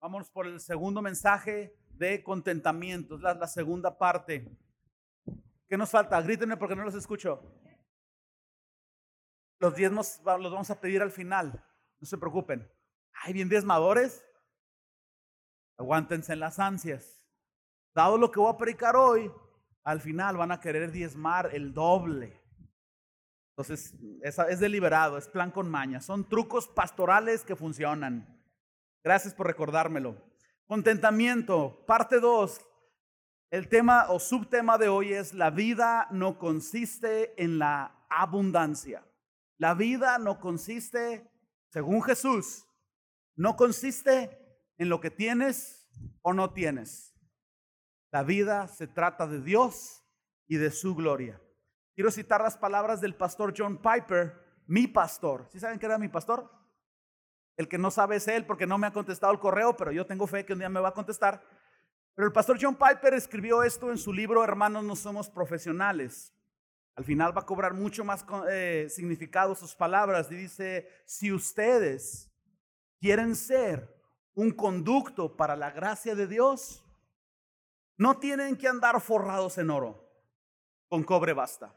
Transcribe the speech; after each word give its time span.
Vamos 0.00 0.30
por 0.30 0.46
el 0.46 0.60
segundo 0.60 1.02
mensaje 1.02 1.76
de 1.90 2.22
contentamiento, 2.22 3.16
es 3.16 3.20
la, 3.20 3.34
la 3.34 3.46
segunda 3.46 3.98
parte. 3.98 4.50
¿Qué 5.68 5.76
nos 5.76 5.90
falta? 5.90 6.20
Grítenme 6.22 6.56
porque 6.56 6.74
no 6.74 6.84
los 6.84 6.94
escucho. 6.94 7.42
Los 9.58 9.74
diezmos 9.74 10.22
los 10.24 10.52
vamos 10.52 10.70
a 10.70 10.80
pedir 10.80 11.02
al 11.02 11.10
final, 11.10 11.62
no 12.00 12.06
se 12.06 12.16
preocupen. 12.16 12.66
¿Hay 13.22 13.34
bien 13.34 13.50
diezmadores? 13.50 14.24
Aguántense 15.76 16.32
en 16.32 16.40
las 16.40 16.58
ansias. 16.58 17.22
Dado 17.94 18.16
lo 18.16 18.30
que 18.30 18.40
voy 18.40 18.54
a 18.54 18.56
predicar 18.56 18.96
hoy, 18.96 19.30
al 19.84 20.00
final 20.00 20.38
van 20.38 20.50
a 20.50 20.60
querer 20.60 20.90
diezmar 20.92 21.54
el 21.54 21.74
doble. 21.74 22.40
Entonces, 23.50 23.94
es, 24.22 24.38
es 24.38 24.60
deliberado, 24.60 25.18
es 25.18 25.28
plan 25.28 25.50
con 25.50 25.68
maña. 25.68 26.00
Son 26.00 26.26
trucos 26.26 26.68
pastorales 26.68 27.44
que 27.44 27.54
funcionan. 27.54 28.39
Gracias 29.02 29.32
por 29.32 29.46
recordármelo. 29.46 30.16
Contentamiento, 30.66 31.84
parte 31.86 32.20
2. 32.20 32.60
El 33.50 33.68
tema 33.68 34.10
o 34.10 34.20
subtema 34.20 34.76
de 34.76 34.88
hoy 34.88 35.14
es 35.14 35.32
la 35.32 35.50
vida 35.50 36.06
no 36.10 36.38
consiste 36.38 37.34
en 37.42 37.58
la 37.58 38.04
abundancia. 38.10 39.04
La 39.56 39.74
vida 39.74 40.18
no 40.18 40.38
consiste, 40.38 41.30
según 41.70 42.02
Jesús, 42.02 42.66
no 43.36 43.56
consiste 43.56 44.38
en 44.76 44.90
lo 44.90 45.00
que 45.00 45.10
tienes 45.10 45.88
o 46.20 46.34
no 46.34 46.52
tienes. 46.52 47.14
La 48.12 48.22
vida 48.22 48.68
se 48.68 48.86
trata 48.86 49.26
de 49.26 49.40
Dios 49.40 50.04
y 50.46 50.56
de 50.56 50.70
su 50.70 50.94
gloria. 50.94 51.40
Quiero 51.94 52.10
citar 52.10 52.42
las 52.42 52.58
palabras 52.58 53.00
del 53.00 53.14
pastor 53.14 53.54
John 53.56 53.78
Piper, 53.78 54.62
mi 54.66 54.86
pastor. 54.86 55.48
¿Sí 55.50 55.58
saben 55.58 55.78
que 55.78 55.86
era 55.86 55.98
mi 55.98 56.08
pastor? 56.08 56.59
El 57.60 57.68
que 57.68 57.76
no 57.76 57.90
sabe 57.90 58.16
es 58.16 58.26
él 58.26 58.46
porque 58.46 58.66
no 58.66 58.78
me 58.78 58.86
ha 58.86 58.90
contestado 58.90 59.30
el 59.34 59.38
correo, 59.38 59.76
pero 59.76 59.92
yo 59.92 60.06
tengo 60.06 60.26
fe 60.26 60.46
que 60.46 60.54
un 60.54 60.60
día 60.60 60.70
me 60.70 60.80
va 60.80 60.88
a 60.88 60.94
contestar. 60.94 61.42
Pero 62.14 62.26
el 62.26 62.32
pastor 62.32 62.56
John 62.58 62.74
Piper 62.74 63.12
escribió 63.12 63.62
esto 63.62 63.90
en 63.90 63.98
su 63.98 64.14
libro 64.14 64.42
Hermanos, 64.42 64.82
no 64.82 64.96
somos 64.96 65.28
profesionales. 65.28 66.34
Al 66.94 67.04
final 67.04 67.36
va 67.36 67.42
a 67.42 67.44
cobrar 67.44 67.74
mucho 67.74 68.02
más 68.02 68.24
eh, 68.50 68.86
significado 68.88 69.54
sus 69.54 69.74
palabras 69.74 70.32
y 70.32 70.36
dice, 70.36 70.88
si 71.04 71.34
ustedes 71.34 72.32
quieren 72.98 73.36
ser 73.36 73.94
un 74.32 74.52
conducto 74.52 75.36
para 75.36 75.54
la 75.54 75.70
gracia 75.70 76.14
de 76.14 76.26
Dios, 76.26 76.82
no 77.98 78.18
tienen 78.18 78.56
que 78.56 78.68
andar 78.68 78.98
forrados 79.02 79.58
en 79.58 79.68
oro, 79.68 80.10
con 80.88 81.04
cobre 81.04 81.34
basta. 81.34 81.74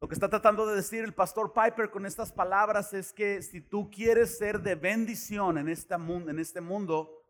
Lo 0.00 0.06
que 0.06 0.14
está 0.14 0.28
tratando 0.28 0.64
de 0.66 0.76
decir 0.76 1.02
el 1.02 1.12
pastor 1.12 1.52
Piper 1.52 1.90
con 1.90 2.06
estas 2.06 2.32
palabras 2.32 2.92
es 2.94 3.12
que 3.12 3.42
si 3.42 3.60
tú 3.60 3.90
quieres 3.90 4.38
ser 4.38 4.60
de 4.60 4.76
bendición 4.76 5.58
en 5.58 5.68
este 5.68 6.60
mundo, 6.60 7.24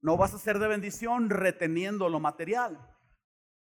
no 0.00 0.16
vas 0.16 0.32
a 0.32 0.38
ser 0.38 0.58
de 0.58 0.68
bendición 0.68 1.28
reteniendo 1.28 2.08
lo 2.08 2.18
material. 2.18 2.78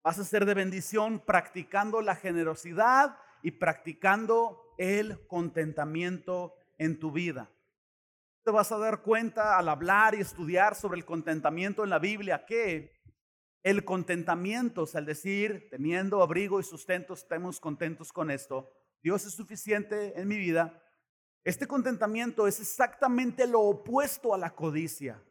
Vas 0.02 0.18
a 0.18 0.24
ser 0.24 0.44
de 0.44 0.52
bendición 0.52 1.20
practicando 1.20 2.02
la 2.02 2.16
generosidad 2.16 3.16
y 3.42 3.52
practicando 3.52 4.74
el 4.76 5.26
contentamiento 5.26 6.54
en 6.76 6.98
tu 6.98 7.10
vida. 7.10 7.50
Te 8.44 8.50
vas 8.50 8.70
a 8.72 8.78
dar 8.78 9.00
cuenta 9.00 9.58
al 9.58 9.70
hablar 9.70 10.14
y 10.14 10.20
estudiar 10.20 10.74
sobre 10.74 10.98
el 10.98 11.06
contentamiento 11.06 11.82
en 11.82 11.90
la 11.90 11.98
Biblia 11.98 12.44
que 12.44 12.97
el 13.62 13.84
contentamiento, 13.84 14.84
es 14.84 14.94
al 14.94 15.06
decir, 15.06 15.68
teniendo 15.70 16.22
abrigo 16.22 16.60
y 16.60 16.62
sustento, 16.62 17.14
estemos 17.14 17.60
contentos 17.60 18.12
con 18.12 18.30
esto. 18.30 18.72
Dios 19.02 19.26
es 19.26 19.32
suficiente 19.32 20.18
en 20.18 20.28
mi 20.28 20.38
vida. 20.38 20.82
Este 21.44 21.66
contentamiento 21.66 22.46
es 22.46 22.60
exactamente 22.60 23.46
lo 23.46 23.60
opuesto 23.60 24.34
a 24.34 24.38
la 24.38 24.54
codicia. 24.54 25.22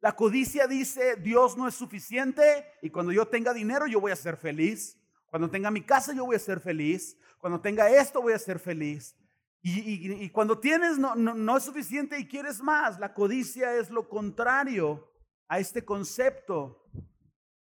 La 0.00 0.14
codicia 0.14 0.66
dice, 0.66 1.16
Dios 1.16 1.56
no 1.56 1.66
es 1.66 1.74
suficiente 1.74 2.42
y 2.82 2.90
cuando 2.90 3.12
yo 3.12 3.26
tenga 3.26 3.52
dinero 3.52 3.86
yo 3.86 4.00
voy 4.00 4.12
a 4.12 4.16
ser 4.16 4.36
feliz. 4.36 4.98
Cuando 5.26 5.50
tenga 5.50 5.70
mi 5.70 5.82
casa 5.82 6.12
yo 6.14 6.26
voy 6.26 6.36
a 6.36 6.40
ser 6.40 6.60
feliz. 6.60 7.18
Cuando 7.38 7.60
tenga 7.60 7.90
esto 7.90 8.22
voy 8.22 8.32
a 8.32 8.38
ser 8.38 8.58
feliz. 8.58 9.16
Y, 9.62 10.30
cuando 10.30 10.60
tienes 10.60 10.96
no, 10.96 11.16
no 11.16 11.56
es 11.56 11.64
suficiente 11.64 12.18
y 12.20 12.28
quieres 12.28 12.62
más. 12.62 13.00
La 13.00 13.12
codicia 13.12 13.74
es 13.74 13.90
lo 13.90 14.08
contrario 14.08 15.10
a 15.48 15.58
este 15.58 15.84
concepto 15.84 16.85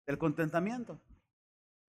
el 0.06 0.18
contentamiento. 0.18 1.00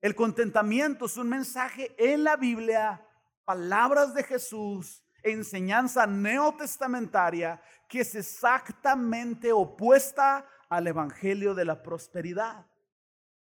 El 0.01 0.15
contentamiento 0.15 1.07
es 1.07 1.17
un 1.17 1.29
mensaje 1.29 1.95
en 1.99 2.25
la 2.25 2.37
Biblia, 2.37 3.07
palabras 3.45 4.15
de 4.15 4.23
Jesús, 4.23 5.03
enseñanza 5.23 6.07
neotestamentaria 6.07 7.61
que 7.89 8.01
es 8.01 8.15
exactamente 8.15 9.53
opuesta 9.53 10.47
al 10.69 10.87
Evangelio 10.87 11.55
de 11.55 11.65
la 11.65 11.83
prosperidad. 11.83 12.67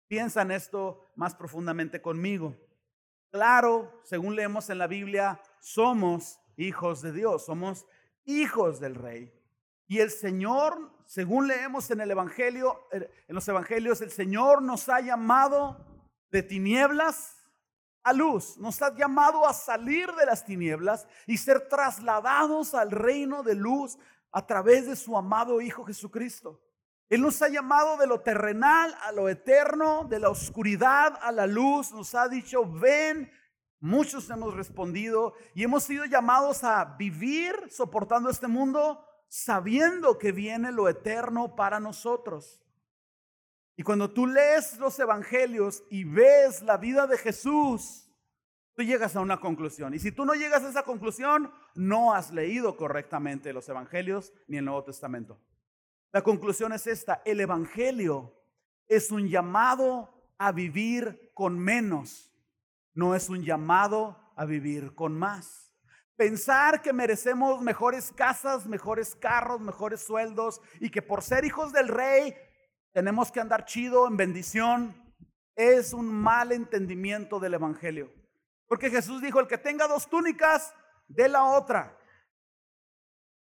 Piensa 0.08 0.42
en 0.42 0.52
esto 0.52 1.06
más 1.16 1.36
profundamente 1.36 2.02
conmigo. 2.02 2.56
Claro, 3.32 4.02
según 4.04 4.36
leemos 4.36 4.70
en 4.72 4.80
la 4.80 4.88
Biblia, 4.88 5.40
somos 5.60 6.40
hijos 6.58 7.02
de 7.02 7.12
Dios, 7.12 7.46
somos 7.46 7.86
hijos 8.26 8.80
del 8.80 8.96
Rey. 8.96 9.39
Y 9.90 10.00
el 10.00 10.12
Señor 10.12 10.98
según 11.10 11.48
leemos 11.48 11.90
en 11.90 12.02
el 12.02 12.12
Evangelio, 12.12 12.88
en 12.92 13.34
los 13.34 13.48
Evangelios, 13.48 14.00
el 14.02 14.12
Señor 14.12 14.62
nos 14.62 14.88
ha 14.90 15.02
llamado 15.02 15.84
de 16.30 16.44
tinieblas 16.44 17.36
a 18.04 18.14
luz. 18.14 18.60
Nos 18.60 18.80
ha 18.84 18.96
llamado 18.96 19.48
a 19.48 19.54
salir 19.54 20.12
de 20.12 20.28
las 20.28 20.46
tinieblas 20.46 21.08
y 21.26 21.38
ser 21.38 21.68
trasladados 21.68 22.76
al 22.76 22.92
reino 22.92 23.42
de 23.42 23.56
luz 23.56 23.98
a 24.32 24.46
través 24.46 24.86
de 24.86 24.96
su 24.96 25.18
amado 25.18 25.62
Hijo 25.62 25.84
Jesucristo. 25.84 26.62
Él 27.10 27.24
nos 27.24 27.42
ha 27.42 27.50
llamado 27.50 27.98
de 27.98 28.06
lo 28.06 28.22
terrenal 28.22 28.96
a 29.02 29.12
lo 29.12 29.30
eterno, 29.30 30.06
de 30.08 30.20
la 30.20 30.30
oscuridad 30.30 31.18
a 31.24 31.32
la 31.32 31.48
luz. 31.48 31.92
Nos 31.92 32.14
ha 32.14 32.30
dicho, 32.30 32.72
ven. 32.72 33.32
Muchos 33.80 34.30
hemos 34.30 34.54
respondido 34.54 35.34
y 35.56 35.64
hemos 35.64 35.86
sido 35.86 36.06
llamados 36.06 36.64
a 36.64 36.86
vivir 37.00 37.56
soportando 37.72 38.30
este 38.30 38.48
mundo 38.48 39.09
sabiendo 39.30 40.18
que 40.18 40.32
viene 40.32 40.72
lo 40.72 40.90
eterno 40.90 41.56
para 41.56 41.80
nosotros. 41.80 42.60
Y 43.78 43.84
cuando 43.84 44.12
tú 44.12 44.28
lees 44.28 44.78
los 44.80 45.00
evangelios 45.00 45.84
y 45.90 46.04
ves 46.04 46.62
la 46.64 46.76
vida 46.76 47.08
de 47.08 47.18
Jesús, 47.18 48.12
tú 48.74 48.84
llegas 48.84 49.16
a 49.16 49.22
una 49.22 49.40
conclusión. 49.40 49.94
Y 49.94 50.00
si 50.00 50.12
tú 50.12 50.26
no 50.26 50.34
llegas 50.34 50.64
a 50.64 50.70
esa 50.70 50.84
conclusión, 50.84 51.54
no 51.76 52.14
has 52.14 52.32
leído 52.32 52.76
correctamente 52.76 53.54
los 53.54 53.70
evangelios 53.70 54.34
ni 54.48 54.58
el 54.58 54.66
Nuevo 54.66 54.84
Testamento. 54.84 55.40
La 56.12 56.24
conclusión 56.24 56.74
es 56.74 56.88
esta, 56.88 57.22
el 57.24 57.40
evangelio 57.40 58.34
es 58.88 59.12
un 59.12 59.30
llamado 59.30 60.10
a 60.40 60.52
vivir 60.52 61.32
con 61.36 61.60
menos, 61.60 62.34
no 62.96 63.16
es 63.16 63.30
un 63.30 63.44
llamado 63.44 64.20
a 64.36 64.46
vivir 64.46 64.96
con 64.96 65.14
más. 65.18 65.69
Pensar 66.20 66.82
que 66.82 66.92
merecemos 66.92 67.62
mejores 67.62 68.12
casas, 68.12 68.66
mejores 68.66 69.16
carros, 69.16 69.62
mejores 69.62 70.02
sueldos 70.02 70.60
y 70.82 70.90
que 70.90 71.02
por 71.02 71.24
ser 71.24 71.46
hijos 71.46 71.72
del 71.72 71.88
rey 71.88 72.36
tenemos 72.92 73.32
que 73.32 73.40
andar 73.40 73.64
chido 73.64 74.06
en 74.06 74.18
bendición 74.18 75.16
es 75.56 75.94
un 75.94 76.14
mal 76.14 76.52
entendimiento 76.52 77.40
del 77.40 77.54
Evangelio. 77.54 78.12
Porque 78.68 78.90
Jesús 78.90 79.22
dijo, 79.22 79.40
el 79.40 79.48
que 79.48 79.58
tenga 79.58 79.88
dos 79.88 80.10
túnicas, 80.10 80.76
dé 81.08 81.30
la 81.30 81.46
otra. 81.46 81.98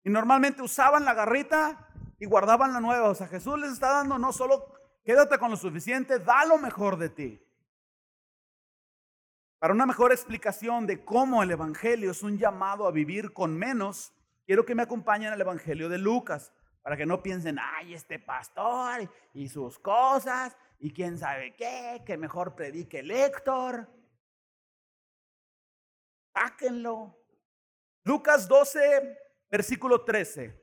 Y 0.03 0.11
normalmente 0.11 0.61
usaban 0.61 1.03
la 1.03 1.15
garrita 1.15 1.89
y 2.19 2.27
guardaban 2.27 2.73
la 2.73 2.79
nueva. 2.79 3.09
O 3.09 3.15
sea, 3.15 3.25
Jesús 3.25 3.57
les 3.57 3.71
está 3.71 3.91
dando 3.91 4.19
no 4.19 4.31
solo 4.31 4.71
quédate 5.03 5.39
con 5.39 5.49
lo 5.49 5.57
suficiente, 5.57 6.19
da 6.19 6.45
lo 6.45 6.59
mejor 6.59 6.97
de 6.97 7.09
ti. 7.09 7.46
Para 9.59 9.73
una 9.73 9.87
mejor 9.87 10.11
explicación 10.11 10.85
de 10.85 11.03
cómo 11.03 11.41
el 11.41 11.49
Evangelio 11.49 12.11
es 12.11 12.21
un 12.21 12.37
llamado 12.37 12.85
a 12.85 12.91
vivir 12.91 13.33
con 13.33 13.57
menos, 13.57 14.13
quiero 14.45 14.65
que 14.65 14.75
me 14.75 14.83
acompañen 14.83 15.33
al 15.33 15.41
Evangelio 15.41 15.89
de 15.89 15.97
Lucas, 15.97 16.53
para 16.83 16.95
que 16.95 17.07
no 17.07 17.23
piensen, 17.23 17.57
ay, 17.59 17.95
este 17.95 18.19
pastor 18.19 19.11
y 19.33 19.49
sus 19.49 19.79
cosas, 19.79 20.55
y 20.79 20.93
quién 20.93 21.17
sabe 21.17 21.55
qué, 21.55 22.03
que 22.05 22.17
mejor 22.17 22.55
predique 22.55 22.99
el 22.99 23.09
Héctor. 23.09 23.89
Sáquenlo. 26.33 27.17
Lucas 28.03 28.47
12, 28.47 29.17
versículo 29.49 30.05
13. 30.05 30.55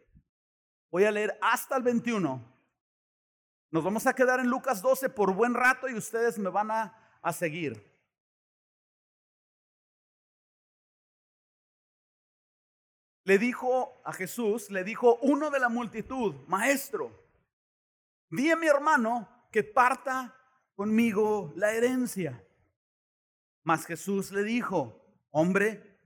Voy 0.91 1.05
a 1.05 1.11
leer 1.11 1.37
hasta 1.43 1.77
el 1.77 1.83
21. 1.83 2.41
Nos 3.71 3.85
vamos 3.85 4.07
a 4.07 4.15
quedar 4.15 4.39
en 4.39 4.47
Lucas 4.47 4.81
12 4.81 5.09
por 5.11 5.35
buen 5.35 5.53
rato 5.53 5.89
y 5.89 5.95
ustedes 5.95 6.39
me 6.39 6.49
van 6.49 6.71
a, 6.71 7.19
a 7.21 7.33
seguir. 7.33 7.94
Le 13.25 13.39
dijo 13.39 14.01
a 14.05 14.13
Jesús, 14.13 14.71
le 14.71 14.85
dijo 14.85 15.19
uno 15.23 15.51
de 15.51 15.59
la 15.61 15.69
multitud, 15.69 16.35
maestro, 16.47 17.11
di 18.31 18.51
a 18.51 18.57
mi 18.57 18.67
hermano 18.67 19.29
que 19.51 19.65
parta 19.65 20.35
conmigo 20.75 21.53
la 21.57 21.73
herencia. 21.73 22.43
Mas 23.63 23.87
Jesús 23.87 24.31
le 24.31 24.43
dijo, 24.43 25.05
hombre, 25.31 25.99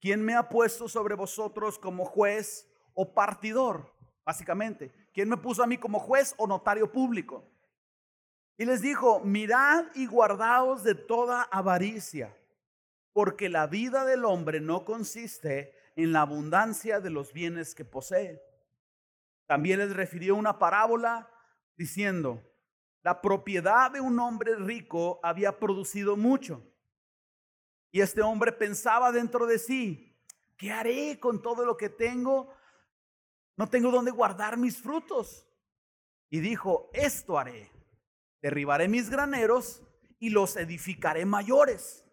¿quién 0.00 0.24
me 0.24 0.34
ha 0.34 0.48
puesto 0.48 0.88
sobre 0.88 1.14
vosotros 1.14 1.78
como 1.78 2.04
juez 2.04 2.66
o 2.94 3.12
partidor? 3.12 3.94
básicamente. 4.24 4.92
¿Quién 5.12 5.28
me 5.28 5.36
puso 5.36 5.62
a 5.62 5.66
mí 5.66 5.78
como 5.78 6.00
juez 6.00 6.34
o 6.38 6.46
notario 6.46 6.90
público? 6.90 7.44
Y 8.56 8.64
les 8.64 8.80
dijo, 8.80 9.20
mirad 9.20 9.86
y 9.94 10.06
guardaos 10.06 10.84
de 10.84 10.94
toda 10.94 11.42
avaricia, 11.42 12.36
porque 13.12 13.48
la 13.48 13.66
vida 13.66 14.04
del 14.04 14.24
hombre 14.24 14.60
no 14.60 14.84
consiste 14.84 15.74
en 15.96 16.12
la 16.12 16.22
abundancia 16.22 17.00
de 17.00 17.10
los 17.10 17.32
bienes 17.32 17.74
que 17.74 17.84
posee. 17.84 18.42
También 19.46 19.78
les 19.78 19.94
refirió 19.94 20.34
una 20.36 20.58
parábola 20.58 21.30
diciendo, 21.76 22.42
la 23.02 23.20
propiedad 23.20 23.90
de 23.90 24.00
un 24.00 24.18
hombre 24.18 24.56
rico 24.56 25.20
había 25.22 25.58
producido 25.58 26.16
mucho. 26.16 26.62
Y 27.90 28.00
este 28.00 28.22
hombre 28.22 28.50
pensaba 28.50 29.12
dentro 29.12 29.46
de 29.46 29.58
sí, 29.58 30.16
¿qué 30.56 30.72
haré 30.72 31.20
con 31.20 31.42
todo 31.42 31.64
lo 31.64 31.76
que 31.76 31.90
tengo? 31.90 32.52
No 33.56 33.68
tengo 33.68 33.90
dónde 33.90 34.10
guardar 34.10 34.56
mis 34.56 34.78
frutos. 34.78 35.46
Y 36.30 36.40
dijo, 36.40 36.90
esto 36.92 37.38
haré. 37.38 37.70
Derribaré 38.40 38.88
mis 38.88 39.10
graneros 39.10 39.82
y 40.18 40.30
los 40.30 40.56
edificaré 40.56 41.24
mayores. 41.24 42.03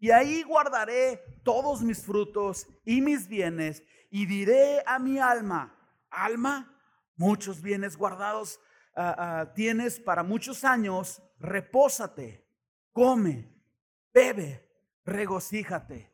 Y 0.00 0.10
ahí 0.10 0.42
guardaré 0.42 1.22
todos 1.44 1.82
mis 1.82 2.02
frutos 2.04 2.66
y 2.84 3.02
mis 3.02 3.28
bienes 3.28 3.82
y 4.10 4.26
diré 4.26 4.82
a 4.86 4.98
mi 4.98 5.18
alma, 5.18 5.76
alma, 6.10 6.74
muchos 7.16 7.60
bienes 7.60 7.98
guardados 7.98 8.60
ah, 8.96 9.14
ah, 9.18 9.52
tienes 9.54 10.00
para 10.00 10.22
muchos 10.22 10.64
años, 10.64 11.22
repósate, 11.38 12.46
come, 12.92 13.54
bebe, 14.12 14.66
regocíjate. 15.04 16.10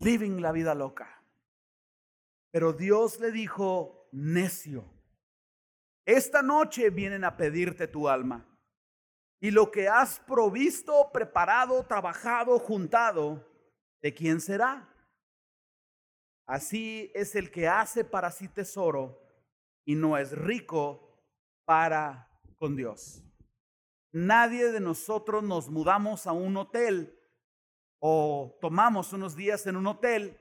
Living 0.00 0.40
la 0.42 0.52
vida 0.52 0.74
loca. 0.74 1.22
Pero 2.50 2.74
Dios 2.74 3.20
le 3.20 3.32
dijo, 3.32 4.08
necio, 4.12 4.84
esta 6.04 6.42
noche 6.42 6.90
vienen 6.90 7.24
a 7.24 7.38
pedirte 7.38 7.88
tu 7.88 8.06
alma. 8.06 8.46
Y 9.44 9.50
lo 9.50 9.70
que 9.70 9.88
has 9.88 10.20
provisto, 10.20 11.10
preparado, 11.12 11.84
trabajado, 11.84 12.58
juntado, 12.58 13.46
¿de 14.00 14.14
quién 14.14 14.40
será? 14.40 14.88
Así 16.46 17.12
es 17.14 17.34
el 17.34 17.50
que 17.50 17.68
hace 17.68 18.06
para 18.06 18.30
sí 18.30 18.48
tesoro 18.48 19.20
y 19.84 19.96
no 19.96 20.16
es 20.16 20.32
rico 20.32 21.20
para 21.66 22.26
con 22.56 22.74
Dios. 22.74 23.22
Nadie 24.12 24.72
de 24.72 24.80
nosotros 24.80 25.44
nos 25.44 25.68
mudamos 25.68 26.26
a 26.26 26.32
un 26.32 26.56
hotel 26.56 27.14
o 27.98 28.56
tomamos 28.62 29.12
unos 29.12 29.36
días 29.36 29.66
en 29.66 29.76
un 29.76 29.88
hotel 29.88 30.40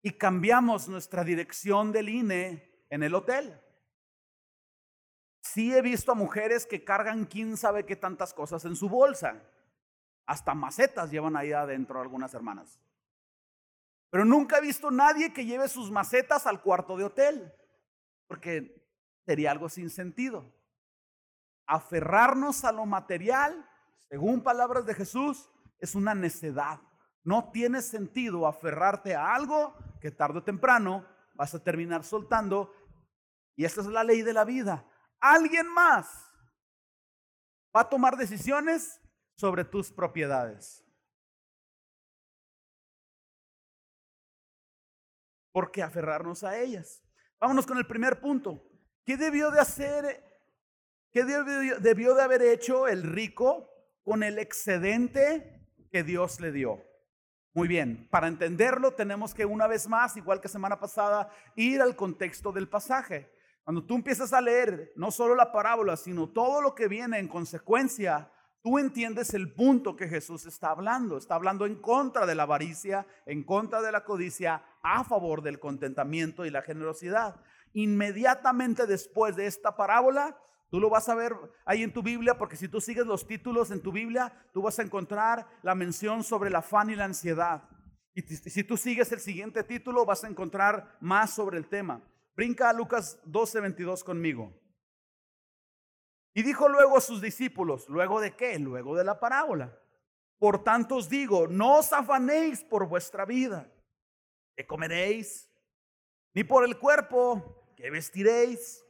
y 0.00 0.12
cambiamos 0.12 0.88
nuestra 0.88 1.24
dirección 1.24 1.92
del 1.92 2.08
INE 2.08 2.86
en 2.88 3.02
el 3.02 3.14
hotel. 3.14 3.60
Sí 5.54 5.72
he 5.72 5.80
visto 5.82 6.10
a 6.10 6.16
mujeres 6.16 6.66
que 6.66 6.82
cargan 6.82 7.26
quién 7.26 7.56
sabe 7.56 7.86
qué 7.86 7.94
tantas 7.94 8.34
cosas 8.34 8.64
en 8.64 8.74
su 8.74 8.88
bolsa. 8.88 9.40
Hasta 10.26 10.52
macetas 10.52 11.12
llevan 11.12 11.36
ahí 11.36 11.52
adentro 11.52 12.00
algunas 12.00 12.34
hermanas. 12.34 12.80
Pero 14.10 14.24
nunca 14.24 14.58
he 14.58 14.60
visto 14.60 14.90
nadie 14.90 15.32
que 15.32 15.44
lleve 15.46 15.68
sus 15.68 15.92
macetas 15.92 16.48
al 16.48 16.60
cuarto 16.60 16.96
de 16.96 17.04
hotel, 17.04 17.52
porque 18.26 18.84
sería 19.24 19.52
algo 19.52 19.68
sin 19.68 19.90
sentido. 19.90 20.52
Aferrarnos 21.68 22.64
a 22.64 22.72
lo 22.72 22.84
material, 22.84 23.64
según 24.08 24.42
palabras 24.42 24.86
de 24.86 24.94
Jesús, 24.94 25.48
es 25.78 25.94
una 25.94 26.16
necedad. 26.16 26.80
No 27.22 27.52
tiene 27.52 27.80
sentido 27.80 28.48
aferrarte 28.48 29.14
a 29.14 29.32
algo 29.32 29.76
que 30.00 30.10
tarde 30.10 30.38
o 30.38 30.42
temprano 30.42 31.06
vas 31.34 31.54
a 31.54 31.62
terminar 31.62 32.02
soltando. 32.02 32.74
Y 33.54 33.64
esta 33.64 33.82
es 33.82 33.86
la 33.86 34.02
ley 34.02 34.22
de 34.22 34.32
la 34.32 34.44
vida. 34.44 34.84
Alguien 35.26 35.66
más 35.66 36.30
va 37.74 37.80
a 37.80 37.88
tomar 37.88 38.14
decisiones 38.14 39.00
sobre 39.38 39.64
tus 39.64 39.90
propiedades. 39.90 40.84
¿Por 45.50 45.70
qué 45.70 45.82
aferrarnos 45.82 46.44
a 46.44 46.58
ellas? 46.58 47.02
Vámonos 47.40 47.64
con 47.64 47.78
el 47.78 47.86
primer 47.86 48.20
punto. 48.20 48.62
¿Qué 49.06 49.16
debió 49.16 49.50
de 49.50 49.60
hacer? 49.60 50.22
¿Qué 51.10 51.24
debió, 51.24 51.80
debió 51.80 52.14
de 52.14 52.22
haber 52.22 52.42
hecho 52.42 52.86
el 52.86 53.02
rico 53.02 53.70
con 54.02 54.22
el 54.22 54.38
excedente 54.38 55.70
que 55.90 56.02
Dios 56.02 56.38
le 56.38 56.52
dio? 56.52 56.84
Muy 57.54 57.66
bien, 57.66 58.10
para 58.10 58.28
entenderlo 58.28 58.92
tenemos 58.92 59.32
que 59.32 59.46
una 59.46 59.68
vez 59.68 59.88
más, 59.88 60.18
igual 60.18 60.42
que 60.42 60.48
semana 60.48 60.78
pasada, 60.78 61.30
ir 61.56 61.80
al 61.80 61.96
contexto 61.96 62.52
del 62.52 62.68
pasaje. 62.68 63.33
Cuando 63.64 63.84
tú 63.84 63.96
empiezas 63.96 64.32
a 64.34 64.40
leer 64.40 64.92
no 64.94 65.10
solo 65.10 65.34
la 65.34 65.50
parábola, 65.50 65.96
sino 65.96 66.28
todo 66.28 66.60
lo 66.60 66.74
que 66.74 66.86
viene 66.86 67.18
en 67.18 67.28
consecuencia, 67.28 68.30
tú 68.62 68.78
entiendes 68.78 69.32
el 69.32 69.54
punto 69.54 69.96
que 69.96 70.06
Jesús 70.06 70.44
está 70.44 70.70
hablando. 70.70 71.16
Está 71.16 71.34
hablando 71.34 71.64
en 71.64 71.80
contra 71.80 72.26
de 72.26 72.34
la 72.34 72.42
avaricia, 72.42 73.06
en 73.24 73.42
contra 73.42 73.80
de 73.80 73.90
la 73.90 74.04
codicia, 74.04 74.62
a 74.82 75.02
favor 75.04 75.42
del 75.42 75.58
contentamiento 75.58 76.44
y 76.44 76.50
la 76.50 76.60
generosidad. 76.60 77.40
Inmediatamente 77.72 78.86
después 78.86 79.34
de 79.34 79.46
esta 79.46 79.76
parábola, 79.76 80.38
Tú 80.74 80.80
lo 80.80 80.90
vas 80.90 81.08
a 81.08 81.14
ver 81.14 81.36
ahí 81.66 81.84
en 81.84 81.92
tu 81.92 82.02
Biblia, 82.02 82.36
porque 82.36 82.56
si 82.56 82.66
tú 82.66 82.80
sigues 82.80 83.06
los 83.06 83.28
títulos 83.28 83.70
en 83.70 83.80
tu 83.80 83.92
Biblia, 83.92 84.32
tú 84.52 84.60
vas 84.60 84.76
a 84.80 84.82
encontrar 84.82 85.46
la 85.62 85.76
mención 85.76 86.24
sobre 86.24 86.48
el 86.48 86.56
afán 86.56 86.90
y 86.90 86.96
la 86.96 87.04
ansiedad. 87.04 87.68
Y 88.12 88.22
si 88.22 88.64
tú 88.64 88.76
sigues 88.76 89.12
el 89.12 89.20
siguiente 89.20 89.62
título, 89.62 90.04
vas 90.04 90.24
a 90.24 90.28
encontrar 90.28 90.96
más 91.00 91.30
sobre 91.32 91.58
el 91.58 91.68
tema. 91.68 92.02
Brinca 92.36 92.70
a 92.70 92.72
Lucas 92.72 93.20
12, 93.24 93.60
22 93.60 94.02
conmigo. 94.02 94.52
Y 96.34 96.42
dijo 96.42 96.68
luego 96.68 96.96
a 96.96 97.00
sus 97.00 97.20
discípulos, 97.20 97.88
¿luego 97.88 98.20
de 98.20 98.34
qué? 98.34 98.58
Luego 98.58 98.96
de 98.96 99.04
la 99.04 99.20
parábola. 99.20 99.78
Por 100.38 100.64
tanto 100.64 100.96
os 100.96 101.08
digo, 101.08 101.46
no 101.46 101.78
os 101.78 101.92
afanéis 101.92 102.64
por 102.64 102.88
vuestra 102.88 103.24
vida, 103.24 103.72
¿qué 104.56 104.66
comeréis? 104.66 105.48
Ni 106.34 106.42
por 106.42 106.64
el 106.64 106.78
cuerpo, 106.78 107.72
¿qué 107.76 107.88
vestiréis? 107.90 108.84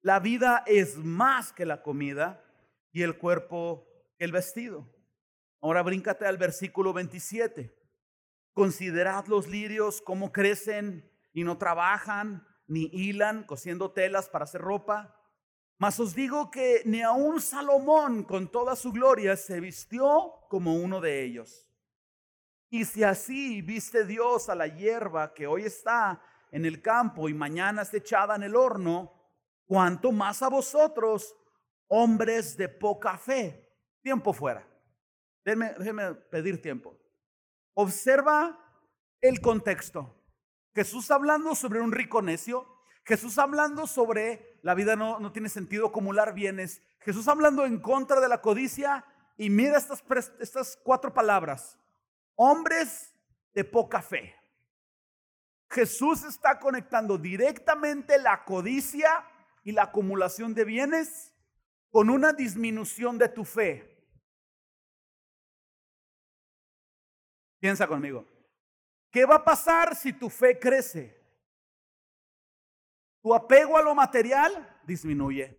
La 0.00 0.20
vida 0.20 0.62
es 0.66 0.96
más 0.96 1.52
que 1.52 1.66
la 1.66 1.82
comida 1.82 2.44
y 2.92 3.02
el 3.02 3.18
cuerpo 3.18 3.86
que 4.16 4.24
el 4.24 4.32
vestido. 4.32 4.88
Ahora 5.60 5.82
bríncate 5.82 6.24
al 6.24 6.38
versículo 6.38 6.92
27. 6.92 7.76
Considerad 8.54 9.26
los 9.26 9.48
lirios 9.48 10.00
cómo 10.00 10.32
crecen 10.32 11.10
y 11.32 11.42
no 11.44 11.58
trabajan 11.58 12.46
ni 12.70 12.88
hilan 12.92 13.42
cosiendo 13.42 13.90
telas 13.90 14.28
para 14.28 14.44
hacer 14.44 14.60
ropa. 14.60 15.16
Mas 15.76 15.98
os 15.98 16.14
digo 16.14 16.50
que 16.50 16.82
ni 16.84 17.02
aun 17.02 17.40
Salomón 17.40 18.22
con 18.22 18.48
toda 18.48 18.76
su 18.76 18.92
gloria 18.92 19.36
se 19.36 19.60
vistió 19.60 20.34
como 20.48 20.74
uno 20.74 21.00
de 21.00 21.24
ellos. 21.24 21.68
Y 22.70 22.84
si 22.84 23.02
así 23.02 23.60
viste 23.60 24.04
Dios 24.06 24.48
a 24.48 24.54
la 24.54 24.68
hierba 24.68 25.34
que 25.34 25.48
hoy 25.48 25.64
está 25.64 26.22
en 26.52 26.64
el 26.64 26.80
campo 26.80 27.28
y 27.28 27.34
mañana 27.34 27.82
es 27.82 27.92
echada 27.92 28.36
en 28.36 28.44
el 28.44 28.54
horno, 28.54 29.12
cuanto 29.66 30.12
más 30.12 30.40
a 30.42 30.48
vosotros, 30.48 31.34
hombres 31.88 32.56
de 32.56 32.68
poca 32.68 33.18
fe. 33.18 33.68
Tiempo 34.00 34.32
fuera. 34.32 34.64
Déjenme, 35.44 35.74
déjenme 35.76 36.14
pedir 36.14 36.62
tiempo. 36.62 36.96
Observa 37.74 38.56
el 39.20 39.40
contexto. 39.40 40.19
Jesús 40.74 41.10
hablando 41.10 41.54
sobre 41.54 41.80
un 41.80 41.92
rico 41.92 42.22
necio. 42.22 42.66
Jesús 43.04 43.38
hablando 43.38 43.86
sobre 43.86 44.58
la 44.62 44.74
vida 44.74 44.96
no, 44.96 45.18
no 45.18 45.32
tiene 45.32 45.48
sentido 45.48 45.88
acumular 45.88 46.34
bienes. 46.34 46.82
Jesús 47.00 47.26
hablando 47.28 47.64
en 47.64 47.80
contra 47.80 48.20
de 48.20 48.28
la 48.28 48.40
codicia. 48.40 49.04
Y 49.36 49.50
mira 49.50 49.78
estas, 49.78 50.04
estas 50.38 50.78
cuatro 50.82 51.12
palabras. 51.12 51.78
Hombres 52.36 53.14
de 53.54 53.64
poca 53.64 54.02
fe. 54.02 54.34
Jesús 55.70 56.24
está 56.24 56.58
conectando 56.58 57.16
directamente 57.16 58.18
la 58.18 58.44
codicia 58.44 59.24
y 59.62 59.72
la 59.72 59.84
acumulación 59.84 60.52
de 60.54 60.64
bienes 60.64 61.32
con 61.90 62.10
una 62.10 62.32
disminución 62.32 63.18
de 63.18 63.28
tu 63.28 63.44
fe. 63.44 63.86
Piensa 67.60 67.86
conmigo. 67.86 68.26
¿Qué 69.10 69.24
va 69.24 69.36
a 69.36 69.44
pasar 69.44 69.96
si 69.96 70.12
tu 70.12 70.30
fe 70.30 70.58
crece? 70.58 71.18
Tu 73.22 73.34
apego 73.34 73.76
a 73.76 73.82
lo 73.82 73.94
material 73.94 74.80
disminuye. 74.84 75.58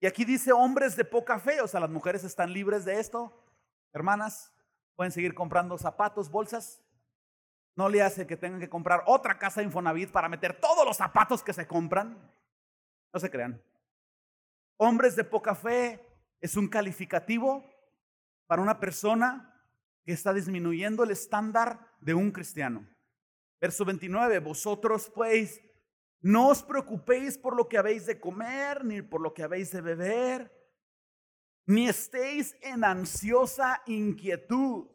Y 0.00 0.06
aquí 0.06 0.24
dice 0.24 0.52
hombres 0.52 0.96
de 0.96 1.04
poca 1.04 1.38
fe, 1.38 1.60
o 1.60 1.68
sea, 1.68 1.78
las 1.78 1.90
mujeres 1.90 2.24
están 2.24 2.52
libres 2.52 2.84
de 2.84 2.98
esto. 2.98 3.32
Hermanas, 3.92 4.52
pueden 4.96 5.12
seguir 5.12 5.34
comprando 5.34 5.78
zapatos, 5.78 6.30
bolsas 6.30 6.82
no 7.74 7.88
le 7.88 8.02
hace 8.02 8.26
que 8.26 8.36
tengan 8.36 8.60
que 8.60 8.68
comprar 8.68 9.02
otra 9.06 9.38
casa 9.38 9.62
Infonavit 9.62 10.10
para 10.10 10.28
meter 10.28 10.58
todos 10.60 10.84
los 10.84 10.96
zapatos 10.96 11.42
que 11.42 11.52
se 11.52 11.66
compran. 11.66 12.18
No 13.12 13.20
se 13.20 13.30
crean. 13.30 13.62
Hombres 14.76 15.16
de 15.16 15.24
poca 15.24 15.54
fe 15.54 16.04
es 16.40 16.56
un 16.56 16.68
calificativo 16.68 17.64
para 18.52 18.60
una 18.60 18.78
persona 18.78 19.50
que 20.04 20.12
está 20.12 20.34
disminuyendo 20.34 21.04
el 21.04 21.10
estándar 21.10 21.88
de 22.02 22.12
un 22.12 22.30
cristiano. 22.30 22.86
Verso 23.58 23.82
29, 23.86 24.40
vosotros 24.40 25.10
pues 25.14 25.58
no 26.20 26.48
os 26.48 26.62
preocupéis 26.62 27.38
por 27.38 27.56
lo 27.56 27.66
que 27.66 27.78
habéis 27.78 28.04
de 28.04 28.20
comer, 28.20 28.84
ni 28.84 29.00
por 29.00 29.22
lo 29.22 29.32
que 29.32 29.42
habéis 29.42 29.70
de 29.72 29.80
beber, 29.80 30.52
ni 31.64 31.88
estéis 31.88 32.54
en 32.60 32.84
ansiosa 32.84 33.82
inquietud. 33.86 34.86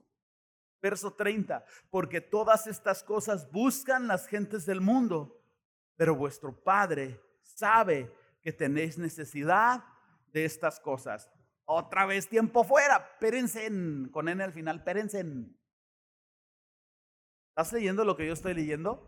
Verso 0.79 1.13
30, 1.13 1.65
porque 1.89 2.21
todas 2.21 2.67
estas 2.67 3.01
cosas 3.01 3.51
buscan 3.51 4.05
las 4.05 4.27
gentes 4.27 4.67
del 4.67 4.81
mundo, 4.81 5.41
pero 5.95 6.15
vuestro 6.15 6.63
Padre 6.63 7.19
sabe 7.41 8.15
que 8.43 8.53
tenéis 8.53 8.99
necesidad 8.99 9.83
de 10.31 10.45
estas 10.45 10.79
cosas. 10.79 11.31
Otra 11.69 12.05
vez 12.05 12.29
tiempo 12.29 12.63
fuera, 12.63 13.19
pérense 13.19 13.69
con 14.11 14.29
N 14.29 14.41
al 14.41 14.53
final, 14.53 14.85
pérense. 14.85 15.19
¿Estás 17.49 17.73
leyendo 17.73 18.05
lo 18.05 18.15
que 18.15 18.25
yo 18.25 18.31
estoy 18.31 18.53
leyendo? 18.53 19.05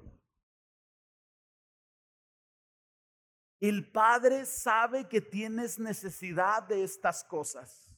El 3.62 3.90
Padre 3.90 4.46
sabe 4.46 5.08
que 5.08 5.22
tienes 5.22 5.80
necesidad 5.80 6.64
de 6.64 6.84
estas 6.84 7.24
cosas. 7.24 7.90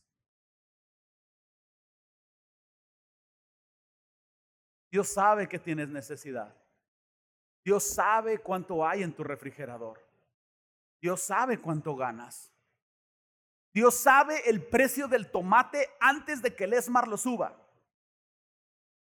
Dios 4.91 5.07
sabe 5.07 5.47
que 5.49 5.57
tienes 5.57 5.89
necesidad. 5.89 6.55
Dios 7.63 7.83
sabe 7.83 8.37
cuánto 8.37 8.85
hay 8.85 9.01
en 9.01 9.15
tu 9.15 9.23
refrigerador. 9.23 9.99
Dios 11.01 11.21
sabe 11.21 11.59
cuánto 11.59 11.95
ganas. 11.95 12.53
Dios 13.73 13.95
sabe 13.95 14.49
el 14.49 14.65
precio 14.67 15.07
del 15.07 15.31
tomate 15.31 15.89
antes 15.99 16.41
de 16.41 16.55
que 16.55 16.65
el 16.65 16.73
Esmar 16.73 17.07
lo 17.07 17.17
suba. 17.17 17.57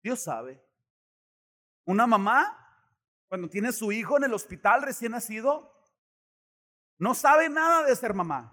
Dios 0.03 0.21
sabe. 0.21 0.61
Una 1.85 2.07
mamá, 2.07 2.57
cuando 3.29 3.49
tiene 3.49 3.73
su 3.73 3.93
hijo 3.93 4.17
en 4.17 4.25
el 4.25 4.35
hospital 4.35 4.83
recién 4.83 5.13
nacido, 5.13 5.73
no 6.99 7.15
sabe 7.15 7.49
nada 7.49 7.85
de 7.85 7.95
ser 7.95 8.15
mamá. 8.15 8.53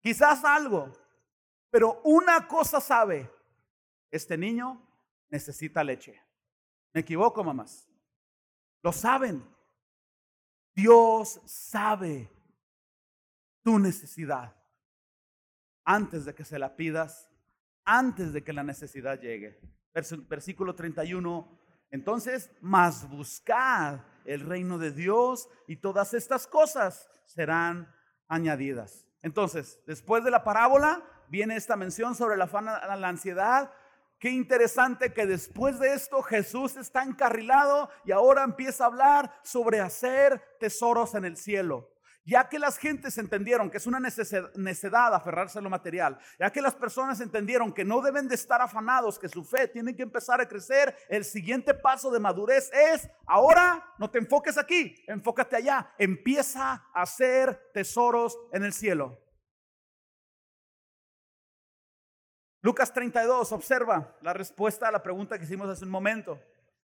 Quizás 0.00 0.44
algo, 0.44 0.92
pero 1.70 2.00
una 2.04 2.46
cosa 2.46 2.80
sabe. 2.80 3.30
Este 4.10 4.38
niño 4.38 4.80
necesita 5.30 5.82
leche. 5.82 6.22
¿Me 6.92 7.00
equivoco, 7.00 7.42
mamás? 7.42 7.88
Lo 8.82 8.92
saben. 8.92 9.42
Dios 10.74 11.40
sabe 11.44 12.30
tu 13.62 13.78
necesidad 13.78 14.61
antes 15.84 16.24
de 16.24 16.34
que 16.34 16.44
se 16.44 16.58
la 16.58 16.76
pidas, 16.76 17.30
antes 17.84 18.32
de 18.32 18.42
que 18.44 18.52
la 18.52 18.62
necesidad 18.62 19.20
llegue. 19.20 19.60
Versículo 20.28 20.74
31. 20.74 21.58
Entonces, 21.90 22.50
más 22.60 23.08
buscad 23.08 24.00
el 24.24 24.40
reino 24.40 24.78
de 24.78 24.92
Dios 24.92 25.48
y 25.66 25.76
todas 25.76 26.14
estas 26.14 26.46
cosas 26.46 27.08
serán 27.26 27.92
añadidas. 28.28 29.06
Entonces, 29.20 29.80
después 29.86 30.24
de 30.24 30.30
la 30.30 30.44
parábola, 30.44 31.02
viene 31.28 31.56
esta 31.56 31.76
mención 31.76 32.14
sobre 32.14 32.36
la, 32.36 32.46
la 32.96 33.08
ansiedad, 33.08 33.72
Qué 34.22 34.30
interesante 34.30 35.12
que 35.12 35.26
después 35.26 35.80
de 35.80 35.94
esto 35.94 36.22
Jesús 36.22 36.76
está 36.76 37.02
encarrilado 37.02 37.90
y 38.04 38.12
ahora 38.12 38.44
empieza 38.44 38.84
a 38.84 38.86
hablar 38.86 39.34
sobre 39.42 39.80
hacer 39.80 40.40
tesoros 40.60 41.16
en 41.16 41.24
el 41.24 41.36
cielo. 41.36 41.91
Ya 42.24 42.48
que 42.48 42.58
las 42.60 42.78
gentes 42.78 43.18
entendieron 43.18 43.68
que 43.68 43.78
es 43.78 43.86
una 43.86 43.98
necedad 43.98 45.14
aferrarse 45.14 45.58
a 45.58 45.62
lo 45.62 45.70
material, 45.70 46.18
ya 46.38 46.50
que 46.50 46.62
las 46.62 46.74
personas 46.74 47.20
entendieron 47.20 47.72
que 47.72 47.84
no 47.84 48.00
deben 48.00 48.28
de 48.28 48.36
estar 48.36 48.62
afanados, 48.62 49.18
que 49.18 49.28
su 49.28 49.42
fe 49.44 49.66
tiene 49.66 49.96
que 49.96 50.04
empezar 50.04 50.40
a 50.40 50.46
crecer, 50.46 50.96
el 51.08 51.24
siguiente 51.24 51.74
paso 51.74 52.12
de 52.12 52.20
madurez 52.20 52.70
es, 52.72 53.10
ahora 53.26 53.92
no 53.98 54.08
te 54.08 54.18
enfoques 54.18 54.56
aquí, 54.56 54.94
enfócate 55.08 55.56
allá, 55.56 55.92
empieza 55.98 56.88
a 56.94 57.02
hacer 57.02 57.70
tesoros 57.74 58.38
en 58.52 58.64
el 58.64 58.72
cielo. 58.72 59.18
Lucas 62.60 62.92
32, 62.92 63.50
observa 63.50 64.16
la 64.22 64.32
respuesta 64.32 64.86
a 64.86 64.92
la 64.92 65.02
pregunta 65.02 65.36
que 65.36 65.44
hicimos 65.44 65.68
hace 65.68 65.84
un 65.84 65.90
momento. 65.90 66.40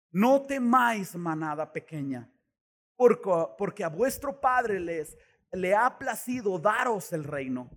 No 0.09 0.41
temáis 0.47 1.15
manada 1.15 1.71
pequeña, 1.71 2.27
porque, 3.57 3.83
a 3.83 3.89
vuestro 3.89 4.39
Padre 4.39 4.79
les, 4.79 5.17
le 5.51 5.73
ha 5.73 5.97
placido 5.97 6.59
daros 6.59 7.11
el 7.13 7.23
reino. 7.23 7.69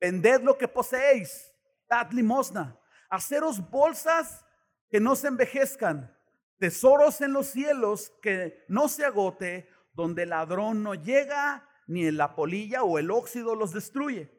Vended 0.00 0.42
lo 0.42 0.56
que 0.56 0.66
poseéis, 0.66 1.52
dad 1.88 2.10
limosna, 2.10 2.78
haceros 3.10 3.70
bolsas 3.70 4.44
que 4.88 5.00
no 5.00 5.14
se 5.14 5.28
envejezcan, 5.28 6.16
tesoros 6.58 7.20
en 7.20 7.32
los 7.32 7.46
cielos 7.48 8.12
que 8.22 8.64
no 8.68 8.88
se 8.88 9.04
agote, 9.04 9.68
donde 9.92 10.24
el 10.24 10.30
ladrón 10.30 10.82
no 10.82 10.94
llega, 10.94 11.68
ni 11.86 12.10
la 12.10 12.34
polilla 12.34 12.82
o 12.82 12.98
el 12.98 13.10
óxido 13.10 13.54
los 13.54 13.72
destruye 13.72 14.36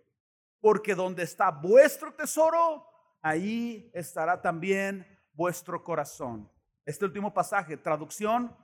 porque 0.59 0.95
donde 0.95 1.23
está 1.23 1.51
vuestro 1.51 2.13
tesoro, 2.13 2.85
ahí 3.21 3.89
estará 3.93 4.41
también 4.41 5.05
vuestro 5.33 5.83
corazón. 5.83 6.51
Este 6.85 7.05
último 7.05 7.33
pasaje, 7.33 7.77
traducción, 7.77 8.55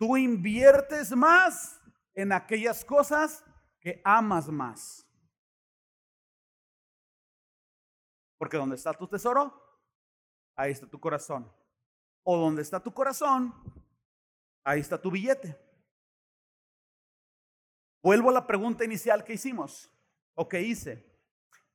tú 0.00 0.16
inviertes 0.16 1.14
más 1.14 1.78
en 2.14 2.32
aquellas 2.32 2.82
cosas 2.86 3.44
que 3.78 4.00
amas 4.02 4.48
más. 4.48 5.06
Porque 8.38 8.56
donde 8.56 8.76
está 8.76 8.94
tu 8.94 9.06
tesoro, 9.06 9.52
ahí 10.56 10.72
está 10.72 10.86
tu 10.86 10.98
corazón. 10.98 11.52
O 12.22 12.38
donde 12.38 12.62
está 12.62 12.82
tu 12.82 12.94
corazón, 12.94 13.54
ahí 14.64 14.80
está 14.80 15.00
tu 15.00 15.10
billete. 15.10 15.54
Vuelvo 18.02 18.30
a 18.30 18.32
la 18.32 18.46
pregunta 18.46 18.86
inicial 18.86 19.22
que 19.22 19.34
hicimos 19.34 19.92
o 20.34 20.48
que 20.48 20.62
hice. 20.62 21.06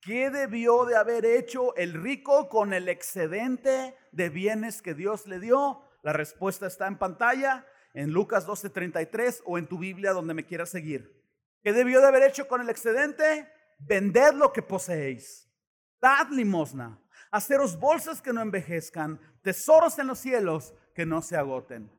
¿Qué 0.00 0.30
debió 0.30 0.84
de 0.84 0.96
haber 0.96 1.24
hecho 1.24 1.76
el 1.76 1.94
rico 1.94 2.48
con 2.48 2.72
el 2.72 2.88
excedente 2.88 3.96
de 4.10 4.28
bienes 4.30 4.82
que 4.82 4.94
Dios 4.94 5.28
le 5.28 5.38
dio? 5.38 5.84
La 6.02 6.12
respuesta 6.12 6.66
está 6.66 6.88
en 6.88 6.98
pantalla, 6.98 7.64
en 7.96 8.12
Lucas 8.12 8.46
12:33 8.46 9.42
o 9.46 9.56
en 9.56 9.66
tu 9.66 9.78
Biblia 9.78 10.12
donde 10.12 10.34
me 10.34 10.44
quieras 10.44 10.68
seguir. 10.68 11.24
¿Qué 11.62 11.72
debió 11.72 12.00
de 12.00 12.06
haber 12.06 12.24
hecho 12.24 12.46
con 12.46 12.60
el 12.60 12.68
excedente? 12.68 13.50
Vended 13.78 14.34
lo 14.34 14.52
que 14.52 14.60
poseéis. 14.60 15.50
Dad 15.98 16.28
limosna. 16.28 17.00
Haceros 17.30 17.80
bolsas 17.80 18.20
que 18.20 18.34
no 18.34 18.42
envejezcan, 18.42 19.18
tesoros 19.42 19.98
en 19.98 20.08
los 20.08 20.18
cielos 20.18 20.74
que 20.94 21.06
no 21.06 21.22
se 21.22 21.36
agoten. 21.36 21.90